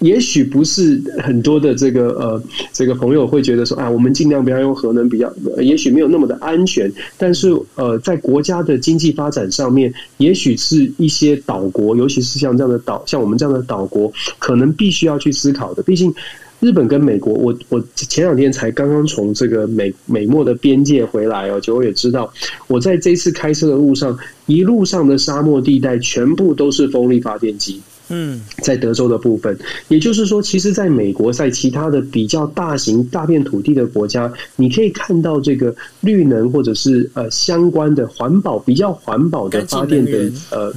[0.00, 6.92] 也许不是很多的这个呃，这个朋友会觉得说啊，我们尽量不要用核能，比较也许没有那么的安全。
[7.16, 15.82] 但是呃，在国家的经济发展上面，也许是一些岛国，尤其是像这样的岛，像我们这样的岛国，可能必须要去思考的。
[15.82, 16.14] 毕竟
[16.60, 22.32] 日本跟美国，我我前两天才刚刚从这个美美墨的边界回来哦，就我也知道，
[22.66, 27.80] 我在这次开车的路上，一路上的沙漠地带全部都是风力发电机。
[28.08, 40.72] 嗯，在德州的部分，也就是说，其实在美国，在其他的比较大型大片土地的国家，你可以看到这个绿能或者是呃相关的环保比较环保的发电的呃。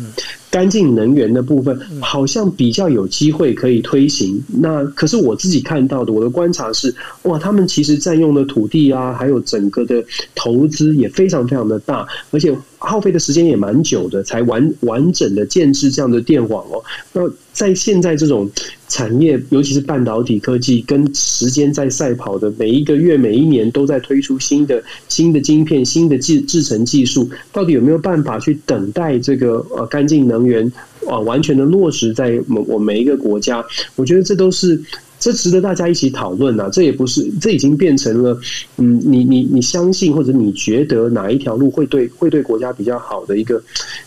[0.51, 4.43] 干净能源的部分好像比较有机会可以推行。
[4.47, 16.83] 那可是我自己看到的，我的观察是，哇，他们其实占用的土地啊，还有整个的投资也非常非常的大，而且耗费的时间也蛮久的，才完完整的建置这样的电网哦。
[17.13, 17.21] 那
[17.53, 18.49] 在现在这种
[18.87, 30.71] 产业，尤其是半导体科技跟时间在赛跑的，每一个月、每一年都在推出新的新的晶片、新的制制程技术，到底有没有办法去等待这个呃干净能源
[31.05, 33.63] 啊完全的落实在我我每一个国家？
[33.95, 34.81] 我觉得这都是
[35.19, 36.69] 这值得大家一起讨论啊！
[36.71, 38.39] 这也不是这已经变成了
[38.77, 43.61] 嗯，你你你相信或者你觉得哪一条路会对会对国家比较好的一个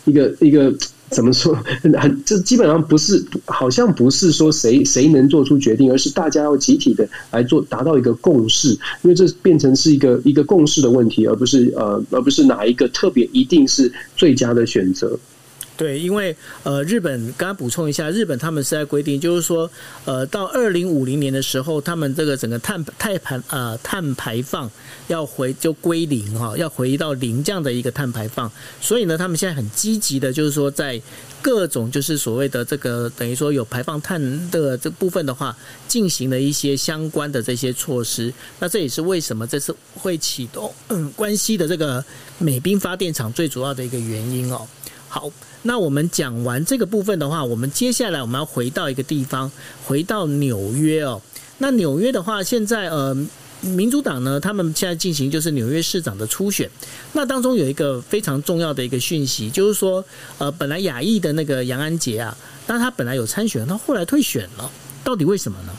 [0.06, 0.74] 一个一个。
[1.12, 1.54] 怎么说？
[1.82, 8.70] 很这基本上不是，好像不是说谁谁能做出决定，而是大家要集体的来做，达到一个共识。
[9.02, 15.18] 因为这变成是一个一个共识的问题，而不是呃，而不是哪一个特别一定是最佳的选择。
[15.82, 19.68] 对，因为呃，日本刚刚补充一下，日本他们是在规定，就是说，
[20.04, 24.70] 呃，到二零五零年的时候，他们这个整个碳碳排呃碳排放
[25.08, 28.48] 要回就归零哈，要回到零这样的一个碳排放。
[28.80, 31.02] 所以呢，他们现在很积极的，就是说，在
[31.42, 35.56] 各种就是所谓的这个等于说有排放碳的这部分的话，
[35.88, 38.32] 进行了一些相关的这些措施。
[38.60, 42.04] 那这也是为什么这次会启动嗯关西的这个
[42.38, 44.64] 美滨发电厂最主要的一个原因哦。
[45.08, 45.28] 好。
[45.62, 49.50] 那我们讲完这个部分的话，我们接下来我们要回到一个地方，
[49.84, 51.22] 回到纽约哦。
[51.58, 53.16] 那纽约的话，现在呃，
[53.60, 56.68] 民主党呢，他们现在进行就是纽约市长的初选。
[57.12, 60.04] 那当中有一个非常重要的一个讯息，就是说，
[60.38, 64.68] 呃，本来亚裔的那个杨安杰啊，但他本来有参选，他后来退选了，
[65.04, 65.72] 到底为什么呢？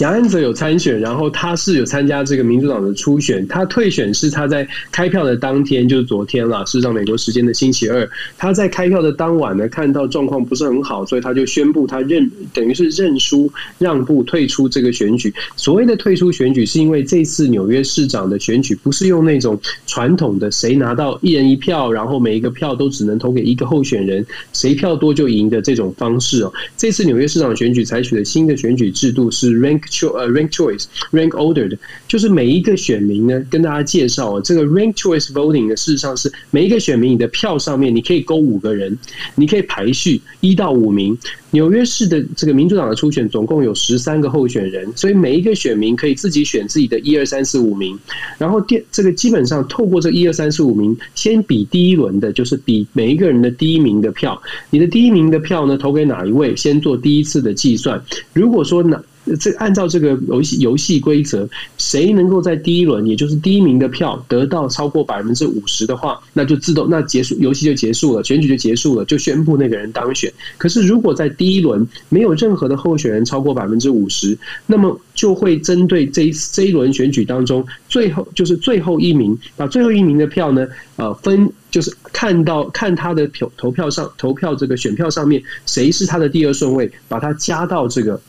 [0.00, 3.46] 杨安泽有参选，然后他是有参加这个民主党的初选。
[3.48, 8.08] 他退选是他在开票的当天，就是昨天了，是上美国时间的星期二。
[8.36, 15.32] 他在开票的当晚呢，看到状况不是很好，所以他就宣布他认，等于是认输让步，退出这个选举。
[15.56, 26.52] 所谓的退出选举，是因为这次纽约市长的选举不是用那种传统的谁拿到一人一票，然后每一个票都只能投给一个候选人，谁票多就赢的这种方式哦。
[26.76, 29.54] 这次纽约市长选举采取的新的选举制度是。
[29.80, 31.76] ，rank choice rank ordered
[32.08, 38.98] 就是每一个选民呢，跟大家介绍这个 rank choice voting 呢，事实上是每一个选民你的票上面你可以勾五个人，
[39.34, 41.16] 你可以排序一到五名。
[41.50, 47.96] 纽约市的这个民主党的初选总共有十三个候选人，所以每一个选民可以自己选自己的一二三四五名。
[48.38, 58.02] 然后第这个基本上透过这一二三四五名，先比第一轮的，就是比每一个人的第一名的票，你的第一名的票呢投给哪一位，先做第一次的计算。
[58.32, 59.00] 如果说哪
[59.40, 70.32] 这按照这个游戏游戏规则，谁能够在第一轮，也就是第一名的票得到超过百分之五十的话，那就自动那结束游戏就结束了，选举就结束了，就宣布那个人当选。
[70.58, 88.20] 可是如果在第一轮没有任何的候选人超过百分之五十，那么就会针对这一这一轮选举当中最后就是最后一名，把最后一名的票呢，呃，分就是看到看他的投投票上投票这个选票上面谁是他的第二顺位，把它加到这个。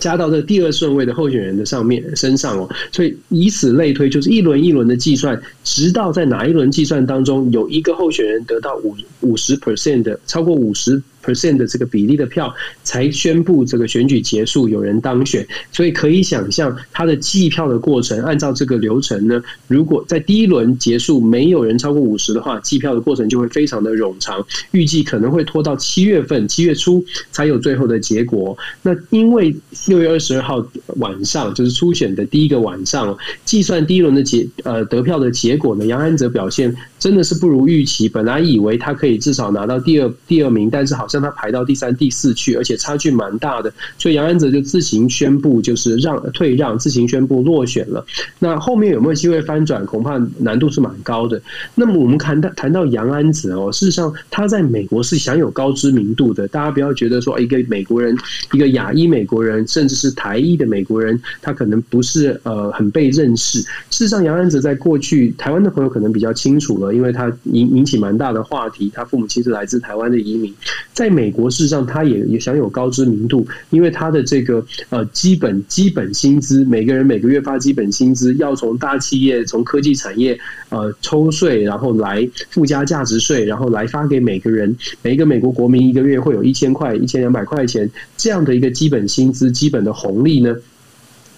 [0.00, 15.46] 加到这第二顺位的候选人的上面身上哦，所以以此类推，就是一轮一轮的计算，直到在哪一轮计算当中有一个候选人得到五五十 percent 的超过五十 percent 的这个比例的票才宣布这个选举结束，有人当选。
[15.70, 28.56] 所以可以想象，他的计票的过程，按照这个流程呢，如果在第一轮结束没有人超过五十的话，计票的过程就会非常的冗长，预计可能会拖到七月份，七月初才有最后的结果。
[28.82, 29.54] 那因为
[29.86, 30.64] 六月二十二号
[30.96, 38.08] 晚上就是初选的第一个晚上，计算第一轮的结呃得票的结果呢，杨安泽表现真的是不如预期。
[38.08, 48.04] 本来以为他可以至少拿到第二第二名，但是好像他排到第三、第四去，而且差距蛮大的，所以杨安泽就自行宣布就是让退让，自行宣布落选了。
[48.38, 49.84] 那后面有没有机会翻转？
[49.86, 51.40] 恐怕难度是蛮高的。
[51.74, 56.46] 那么我们谈到谈到杨安泽哦，事实上他在美国是享有高知名度的。
[56.48, 58.16] 大家不要觉得说一个美国人，
[58.52, 63.60] 一个亚裔美国人，甚至是台裔的美国人，他可能不是呃很被认识。
[63.60, 68.90] 事实上，杨安泽在过去台湾的朋友可能比较清楚了，因为他引引起蛮大的话题。
[68.94, 70.54] 他父母亲是来自台湾的移民，
[70.92, 80.38] 在美国事实上他也也享有高知名度，因为他的这个呃基本基本薪资，每个人每个月发基本薪资要从大企业、从科技产业
[80.70, 90.56] 呃抽税，然后来附加价值税，然后来发给每个人，每一个美国国民一个月会有一千块、一千两百块钱这样的一个基本薪资、基本的红利呢。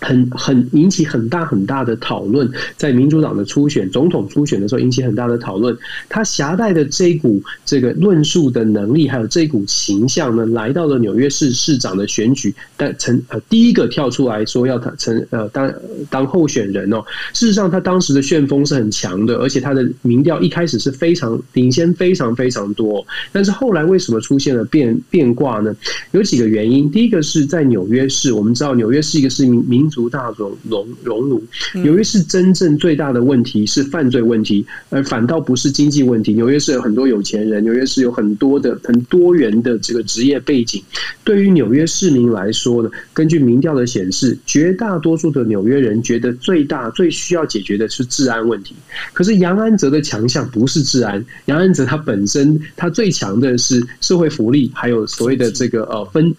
[0.01, 5.77] 很很引起很大很大的讨论，在民主党的初选总统初选的时候引起很大的讨论。
[6.09, 15.71] 他携带的这股这个论述的能力，还有这股形象呢，来到了纽约市市长的选举，但成呃第一个跳出来说要他成呃当
[16.09, 17.05] 当候选人哦。
[17.35, 23.07] 事实上，他当时的旋风是很强的，而且他的民调一开始是非常领先，非常非常多。
[23.33, 25.77] 但是后来为什么出现了变变卦呢？
[26.13, 26.91] 有几个原因。
[26.91, 29.90] 第一个是在纽约市，我们知道纽约是一个是民民。
[29.91, 31.43] 族大熔熔熔炉，
[31.75, 36.33] 纽约市真正最大的问题是犯罪问题，而反倒不是经济问题。
[36.33, 40.83] 纽约市有很多有钱人，纽约市有很多的很多元的这个职业背景。
[41.25, 48.75] 对于纽约市民来说呢，根据民调的显示，绝大多数的纽约人觉得最大最需要解决的是治安问题。
[49.13, 56.35] 可是杨安泽的强项不是治安，杨安泽他本身他最强的是社会福利，还有所谓的这个呃分。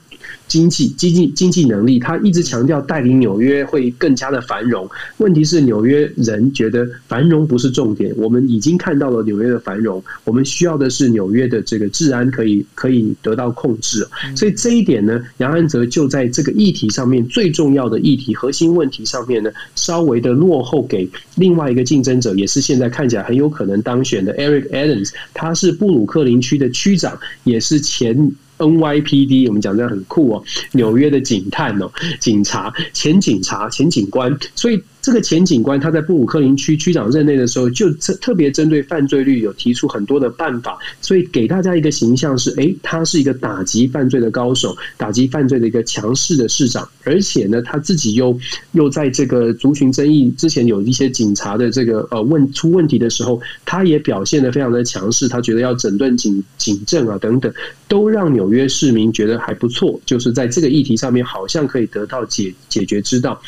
[0.51, 4.85] 经济、经济、经济能力，他一直强调带领纽约会更加的繁荣。
[5.15, 14.05] 问题是纽约人觉得繁荣不是重点，我们已经看到了纽约的繁荣，我们需要的是纽约的这个治安可以可以得到控制。
[14.35, 28.29] 所以这一点呢，杨安泽就在这个议题上面最重要的议题、核心问题上面呢，稍微的落后给另外一个竞争者，也是现在看起来很有可能当选的 Eric Adams，他是布鲁克林区的区长，也是前。
[28.61, 30.43] NYPD，我们讲这样很酷哦，
[30.73, 34.81] 纽约的警探哦，警察、前警察、前警官，所以。
[35.01, 48.37] 这个前警官他在布鲁克林区区长任内的时候，就特特别针对犯罪率有提出很多的办法，所以给大家一个形象是：诶，他是一个打击犯罪的高手，打击犯罪的一个强势的市长，而且呢，他自己又
[48.73, 57.51] 又在这个族群争议之前有一些警察的这个呃问出问题的时候，他也表现得非常的强势，他觉得要整顿警警政啊等等，
[57.87, 63.41] 都让纽约市民觉得还不错，就是在这个议题上面好像可以得到解解决之道。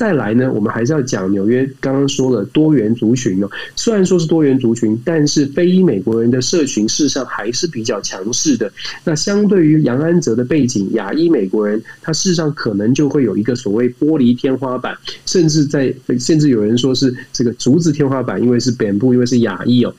[0.00, 3.50] 再来呢，我们还是要讲纽约刚刚说了多元族群哦。
[3.76, 8.72] 虽然说是多元族群，但是非裔美国人的社群事实上还是比较强势的。
[9.04, 14.96] 那相对于杨安泽的背景，亚裔美国人他事实上可能就会有一个所谓玻璃天花板，
[15.26, 19.94] 甚至在甚至有人说是这个竹子天花板，因为是本部，因为是亚裔哦。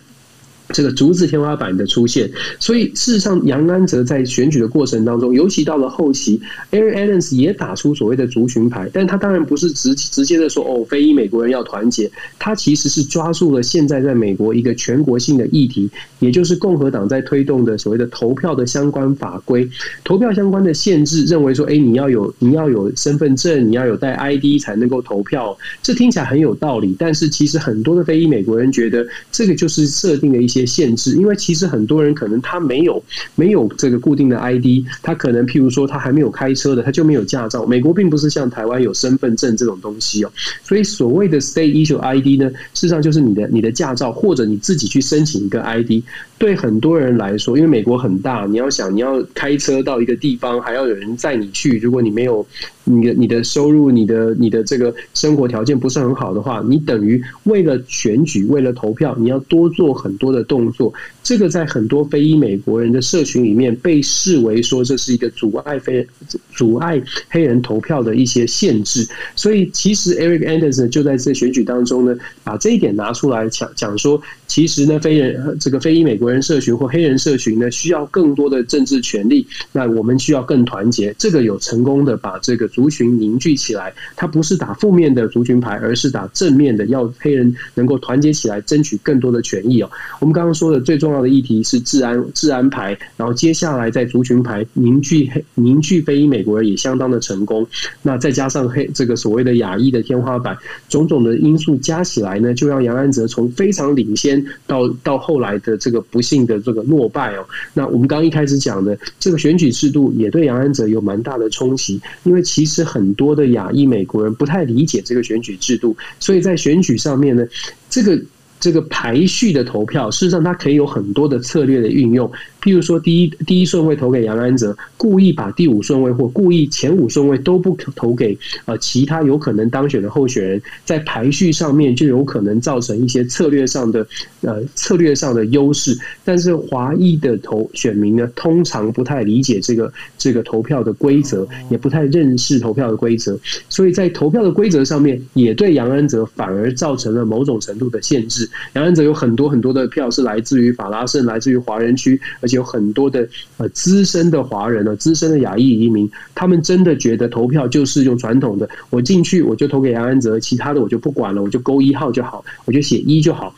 [0.72, 6.40] 这个竹子天花板的出现，所以事实上，杨安泽在选举的过程当中，尤其到了后期
[6.72, 12.10] ，Eric Adams 也打出所谓的族群牌，但他当然不是直直接的说哦，非裔美国人要团结，
[12.40, 19.70] 他其实是抓住了现在在美国一个全国性的议题，也就是共和党在推动的所谓的投票的相关法规，
[20.06, 30.61] 投票相关的限制，认为说，哎，你要有你要有身份证，你要有带 ID 才能够投票，这听起来很有道理，但是其实很多的非裔美国人觉得，这个就是设定了一些。
[30.66, 33.04] 限制，因为其实很多人可能他没有
[33.36, 37.66] 没有这个固定的 ID，他可能譬如说他还没有开车的，他就没有驾照。
[37.66, 40.32] 美国并不是像台湾有身份证这种东西哦，
[40.64, 46.04] 所以所谓的 State Issue ID 呢，事实上就是你的你的驾照或者你自己去申请一个 ID。
[46.38, 52.44] 对很多人来说，因为美国很大，你要想你要开车到一个地方，还要有人载你去，如果你没有
[52.84, 60.94] 你的你的收入、你的你的这个生活条件不是很好的话，你等于为了选举、为了投票，你要多做很多的动作。
[61.24, 66.06] 这个在很多非裔美国人的社群里面被视为说，这是一个阻碍非
[66.52, 69.08] 阻碍黑人投票的一些限制。
[69.36, 79.46] 所以其实 Eric Anderson 就在这选举当中呢，把这一点拿出来讲讲说，其实呢，非人这个非裔美国人社群或黑人社群呢，需要更多的政治权利。
[79.72, 81.14] 那我们需要更团结。
[81.18, 83.94] 这个有成功的把这个族群凝聚起来。
[84.16, 89.90] 他不是打负面的族群牌，而是打正面的，要黑人能够团结起来，争取更多的权益哦。
[90.20, 92.98] 我们刚刚说的最重重要的议题是治安，治安牌。
[93.18, 97.68] 然后接下来在族群牌凝聚凝聚非裔美国人也相当的成功。
[98.02, 100.58] 那再加上黑这个所谓的亚裔的天花板，
[100.88, 107.46] 种种的因素加起来呢，就让杨安泽从非常领先到到后来的这个不幸的这个落败哦。
[107.74, 117.46] 那我们刚一开始讲的这个选举制度也对杨安泽有蛮大的冲击，因为其实很多的亚裔美国人不太理解这个选举制度，所以在选举上面呢，
[117.90, 118.18] 这个。
[118.62, 122.32] 这个排序的投票，事实上它可以有很多的策略的运用。
[122.62, 134.06] 譬如说，第一第一顺位投给杨安泽，故意把第五顺位或故意前五顺位都不投给呃其他有可能当选的候选人，在排序上面就有可能造成一些策略上的
[134.42, 135.98] 呃策略上的优势。
[136.24, 143.38] 但是华裔的投选民呢，通常不太理解这个这个投票的规则，也不太认识投票的规则，
[143.70, 148.48] 所以在投票的规则上面，也对杨安泽反而造成了某种程度的限制。
[148.74, 153.28] 杨安泽有很多很多的票是来自于法拉盛，来自于华人区，而有很多的
[153.58, 163.54] 呃资深的华人呢，资深的亚裔移民，他们真的觉得投票就是用传统的，我进去我就投给杨安泽，其他的我就不管了，我就勾一号就好，我就写一就好。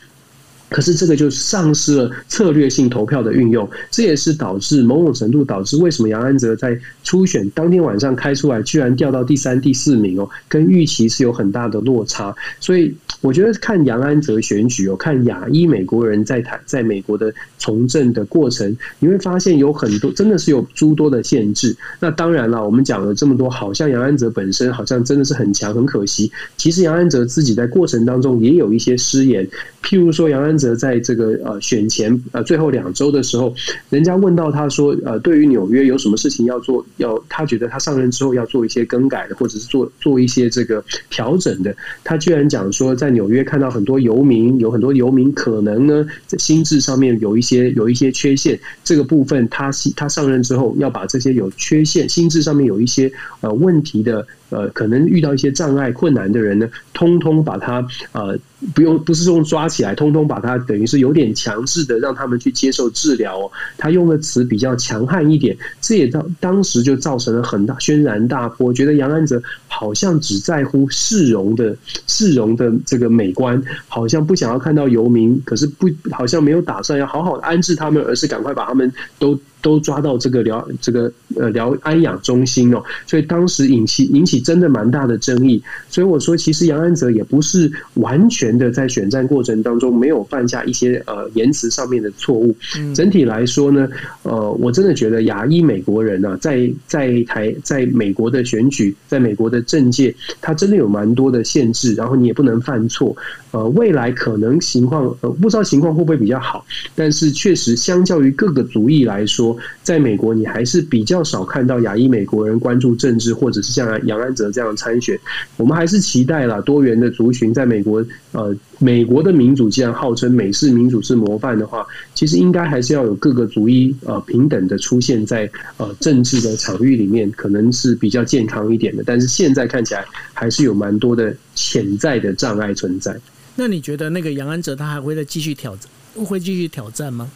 [0.68, 12.34] 可是这个就丧失了策略性投票的运用，这也是导致某种程度导致为什么杨安泽在初选当天晚上开出来居然掉到第三、第四名哦，跟预期是有很大的落差。
[12.58, 21.76] 所以我觉得看杨安泽选举哦，看亚裔美国人在台在美国的从政的过程，你会发现有很多真的是有诸多的限制。
[22.00, 26.30] 那当然了，我们讲了这么多，好像杨安泽本身好像真的是很强，很可惜。
[26.56, 29.46] 其实杨安泽自己在过程当中也有一些失言，
[29.82, 30.64] 譬如说杨安泽。
[30.64, 33.54] 则在这个呃选前呃最后两周的时候，
[33.90, 46.06] 人家问到他说呃对于纽约有什么事情要做，要他觉得他上任之后要做一些更改的，或者是做做一些这个调整的，他居然讲说在纽约看到很多游民，有很多游民可能呢
[46.38, 54.26] 心智上面有一些有一些缺陷，这个部分他他上任之后要把这些有缺陷、心智上面有一些呃问题的。
[54.54, 58.38] 呃，可能遇到一些障碍、困难的人呢，通通把他呃，
[58.72, 63.50] 不用不是用抓起来，通通把他等于是有点强制的让他们去接受治疗哦。
[63.76, 68.72] 他用的词比较强悍一点，这也当当时就造成了很大轩然大波。
[68.72, 71.76] 觉得杨安泽好像只在乎市容的
[72.06, 79.36] 市容的这个美观，好像不想要看到游民，可是不好像没有打算要好好的安置他们，而是赶快把他们都。
[79.64, 85.62] 都抓到这个疗这个呃疗安养中心哦，所以当时引起引起真的蛮大的争议。
[85.88, 92.54] 所以我说，其实杨安泽也不是完全的在选战过程当中没有犯下一些呃言辞上面的错误。
[92.94, 93.88] 整体来说呢，
[94.22, 103.16] 呃，我真的觉得亚裔美国人啊，在在台在美国的选举，在美国的政界，他真的有蛮多的限制，然后你也不能犯错。
[103.52, 115.18] 呃，未来可能情况呃不知道情况会不会比较好，但是确实相较于各个族裔来说，在美国你还是比较少看到亚裔美国人关注政治，或者是像杨安泽这样参选。
[115.56, 118.04] 我们还是期待了多元的族群在美国。
[118.32, 129.04] 呃，美国的民主既然号称美式民主是模范的话，其实应该还是要有各个族裔呃平等的出现在呃政治的场域里面，可能是比较健康一点的。
[129.06, 133.16] 但是现在看起来还是有蛮多的潜在的障碍存在。
[133.54, 135.88] 那你觉得那个杨安泽他还会再继续挑战，
[136.24, 137.30] 会继续挑战吗？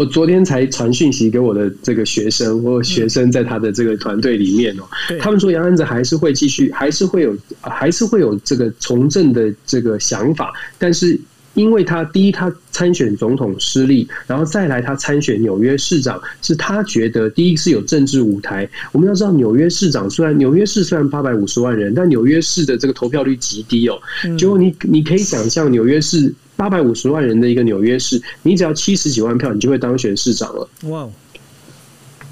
[0.00, 4.84] 我昨天才传讯息给我的这个学生，我学生在他的这个团队里面哦，
[5.20, 11.20] 他们说杨安泽还是会继续，还是会有，还是会有这个从政的这个想法，但是。
[11.54, 18.70] 因为他第一，他参选总统失利，然后再来他参选纽约市长，是他觉得第一是有政治舞台。
[18.92, 24.00] 我们要知道，纽约市长虽然纽约市虽然八百五十万人，但纽约市的这个投票率极低哦。
[24.38, 30.68] 结果你你可以想象，纽约市八百五十万人的一个纽约市，你只要七十几万票，你就会当选市长了。
[30.90, 31.08] 哇！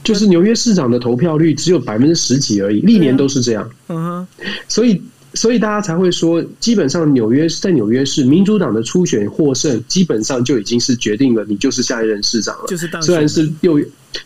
[0.05, 3.71] 就是纽约市长的投票率只有百分之十几而已，历年都是这样。
[3.89, 5.01] 嗯哼，所以。
[5.35, 12.65] 所以大家才会说，基本上纽约在纽约市，民主党的初选获胜，基本上就已经是决定了你就是下一任市长了。
[12.67, 13.79] 就是当虽然是又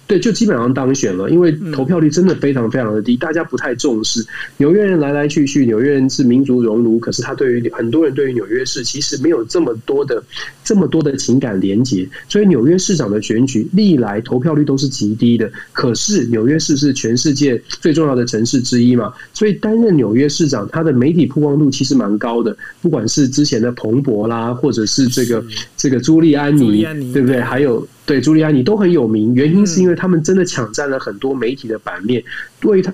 [0.06, 4.24] 对，就基本上当选了，因为投票率真的非常非常的低，大家不太重视。
[4.56, 10.22] 纽约人来来去去，纽约人是民族熔炉，可是他对于很多人对于纽约市其实没有这么多的
[10.64, 15.50] 这么多的情感连结，所以纽约市长的选举历来投票率都是极低的。
[15.72, 25.44] 可是纽约市是全世界最重要的城市之一嘛，所以担任纽约市长，他的媒体曝光度其实蛮高的，不管是之前的彭博啦，或者是这个
[25.76, 26.82] 这个朱利安尼，
[27.12, 27.40] 对不对？
[27.40, 32.22] 还有对朱利安你都很有名，原因是因为他们真的抢占了很多媒体的版面，
[32.60, 32.92] 对他。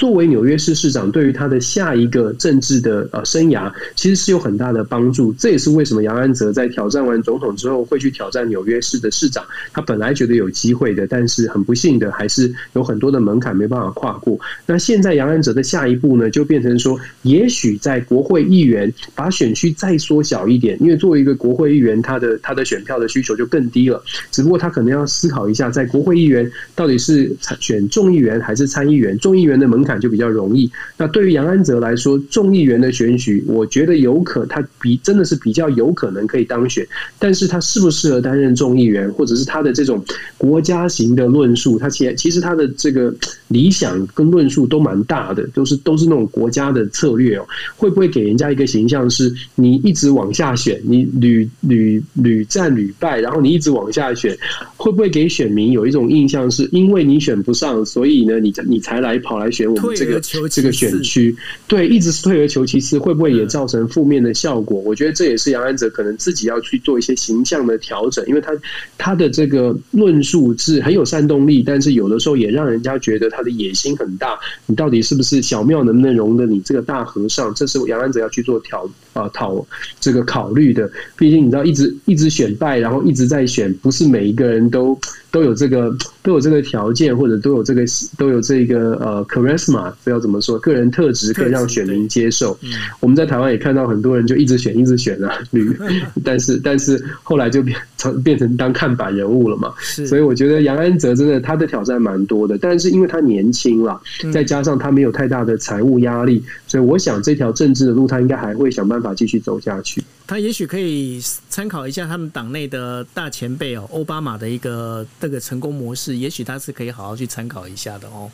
[0.00, 5.30] 作为纽约市市长，对于他的下一个政治的呃生涯，其实是有很大的帮助。
[5.34, 9.44] 这也是为什么杨安泽在挑战完总统之后，会去挑战纽约市的市长。
[9.74, 14.40] 他本来觉得有机会的，但是很不幸的，还是有很多的门槛没办法跨过。
[14.64, 24.02] 那现在杨安泽的下一步呢，就变成说，也许在国会议员把选区再缩小一点，因为作为一个国会议员，他的他的选票的需求就更低了。
[24.30, 27.30] 只不过他可能要思考一下，在国会议员到底是
[27.60, 29.14] 选众议员还是参议员？
[29.18, 29.89] 众议员的门槛。
[29.98, 30.70] 就比较容易。
[30.98, 36.86] 那对于杨安泽来说，众议员的选举，我觉得有可他比真的是比较有可能可以当选。
[37.18, 40.04] 但是他适不适合担任众议员，或者是他的这种
[40.36, 43.14] 国家型的论述，他其其实他的这个
[43.48, 47.46] 理想跟论述都蛮大的，都是都是那种国家的策略哦。
[47.76, 54.36] 会不会给人家一个形象是，你一直往下选，你屡屡屡战屡败，然后你一直往下选，
[54.76, 59.79] 会不会给选民有一种印象，是因为你选不上，所以呢，你你才来跑来选我？
[59.96, 61.34] 这个这个选区，
[61.66, 64.80] 对，一直是退而求其次，会不会也造成负面的效果？
[64.80, 68.52] 我觉得这也是杨安泽可能自己要去做一些形象的调整，因为他
[68.98, 74.38] 他的这个论述是很有煽动力，但是有的时候也让人家觉得他的野心很大。
[74.66, 77.54] 你到底是不是小庙能不能容得你这个大和尚？
[77.54, 79.66] 这是杨安泽要去做调啊讨
[79.98, 80.90] 这个考虑的。
[81.16, 84.98] 毕竟你知道，一直一直选败，然后一直在选，不是每一个人都
[85.30, 87.84] 都有这个都有这个条件，或者都有这个
[88.18, 89.92] 都有这个呃 charisma。
[90.02, 92.58] 不要怎么说，个人特质可以让选民接受。
[93.00, 95.76] 我们在台湾也看到很多人就一直选，一直选啊， 绿，
[96.24, 99.72] 但是但是后来就变成变成当看板人物了嘛。
[99.80, 104.00] 所以我觉得杨安泽真的他的挑战蛮多的，但是因为他年轻了，
[104.32, 110.02] 再加上他没有太大的财务压力，所以我想这条政治的路他应该还会想办法继续走下去。
[110.26, 111.20] 他也许可以
[111.50, 118.30] 参考一下他们党内的大前辈哦，奥巴马的一个这个成功模式，也许他是可以好好去参考一下的哦。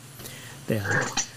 [0.67, 0.85] 对啊，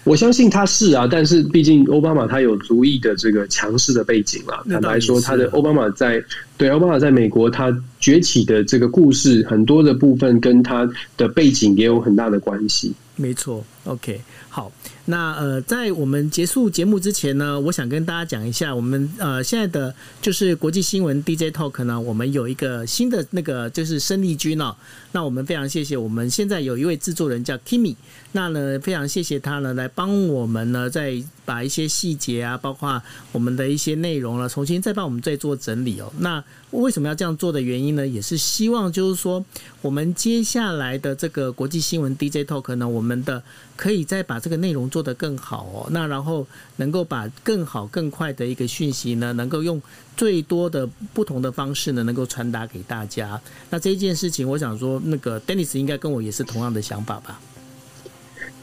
[0.03, 4.63] 我相信他是啊，但是毕竟奥巴马他有足以的这个强势的背景啦。
[4.69, 6.23] 坦白说，他的奥巴马在
[6.57, 12.93] 对奥巴马在美国他崛起的这个故事，很多的部分跟他的背景也有很大的关系。
[13.15, 14.71] 没错，OK，好。
[15.05, 24.73] 那呃，在我们结束节目之前呢，我想跟大家讲一下，我们呃现在的就是国际新闻 DJ Talk 呢，我们有一个新的那个就是生力军哦。
[25.11, 27.95] 那我们非常谢谢我们现在有一位制作人叫 Kimi，
[28.31, 36.11] 那呢非常谢谢他呢来帮我们呢再把一些细节啊，包括我们的一些内容了，重新再帮我们再做整理哦。
[36.19, 38.07] 那为什么要这样做的原因呢？
[38.07, 39.43] 也是希望就是说，
[39.81, 43.43] 我们接下来的这个国际新闻 DJ Talk 呢，我们的
[43.75, 45.87] 可以再把这个内容做得更好哦。
[45.91, 49.81] 那然后能够把更好更快的一个讯息呢，能够用
[50.15, 53.41] 最多的不同的方式呢，能够传达给大家。
[53.69, 55.01] 那这件事情，我想说。
[55.03, 57.39] 那个 Dennis 应该跟我也是同样的想法吧？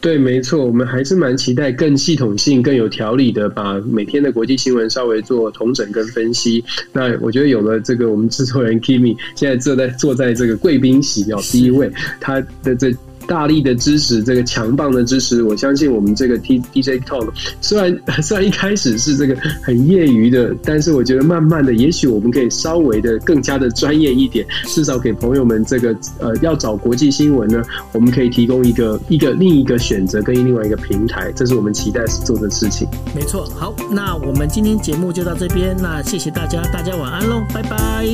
[0.01, 6.64] 对，没错，我们还是蛮期待更系统性、更有条理的，把每天的国际新闻稍微做统整跟分析。
[6.92, 11.90] 那我觉得有了这个，我们制作人 Kimi 现在坐在坐在这个贵宾席哦，第一位，
[12.20, 12.94] 他的这。
[13.29, 17.29] 大力的支持，这个强棒的支持，我相信我们这个 T DJ Talk
[17.61, 27.62] 虽然 虽然一开始是这个很业余的，但是我觉得慢慢的，也许我们可以稍微的更加的专业一点，至少给朋友们这个呃要找国际新闻呢，
[27.93, 32.89] 我们可以提供一个一个另一个选择跟另外一个平台，这是我们期待做的事情。
[33.14, 38.07] 没错，好，那我们今天节目就到这边，那谢谢大家，大家晚安喽，拜拜，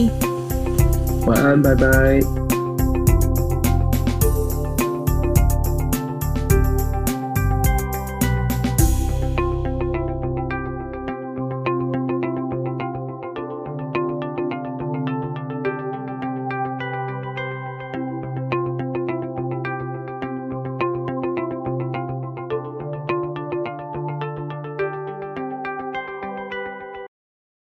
[1.27, 2.54] 晚安，拜拜。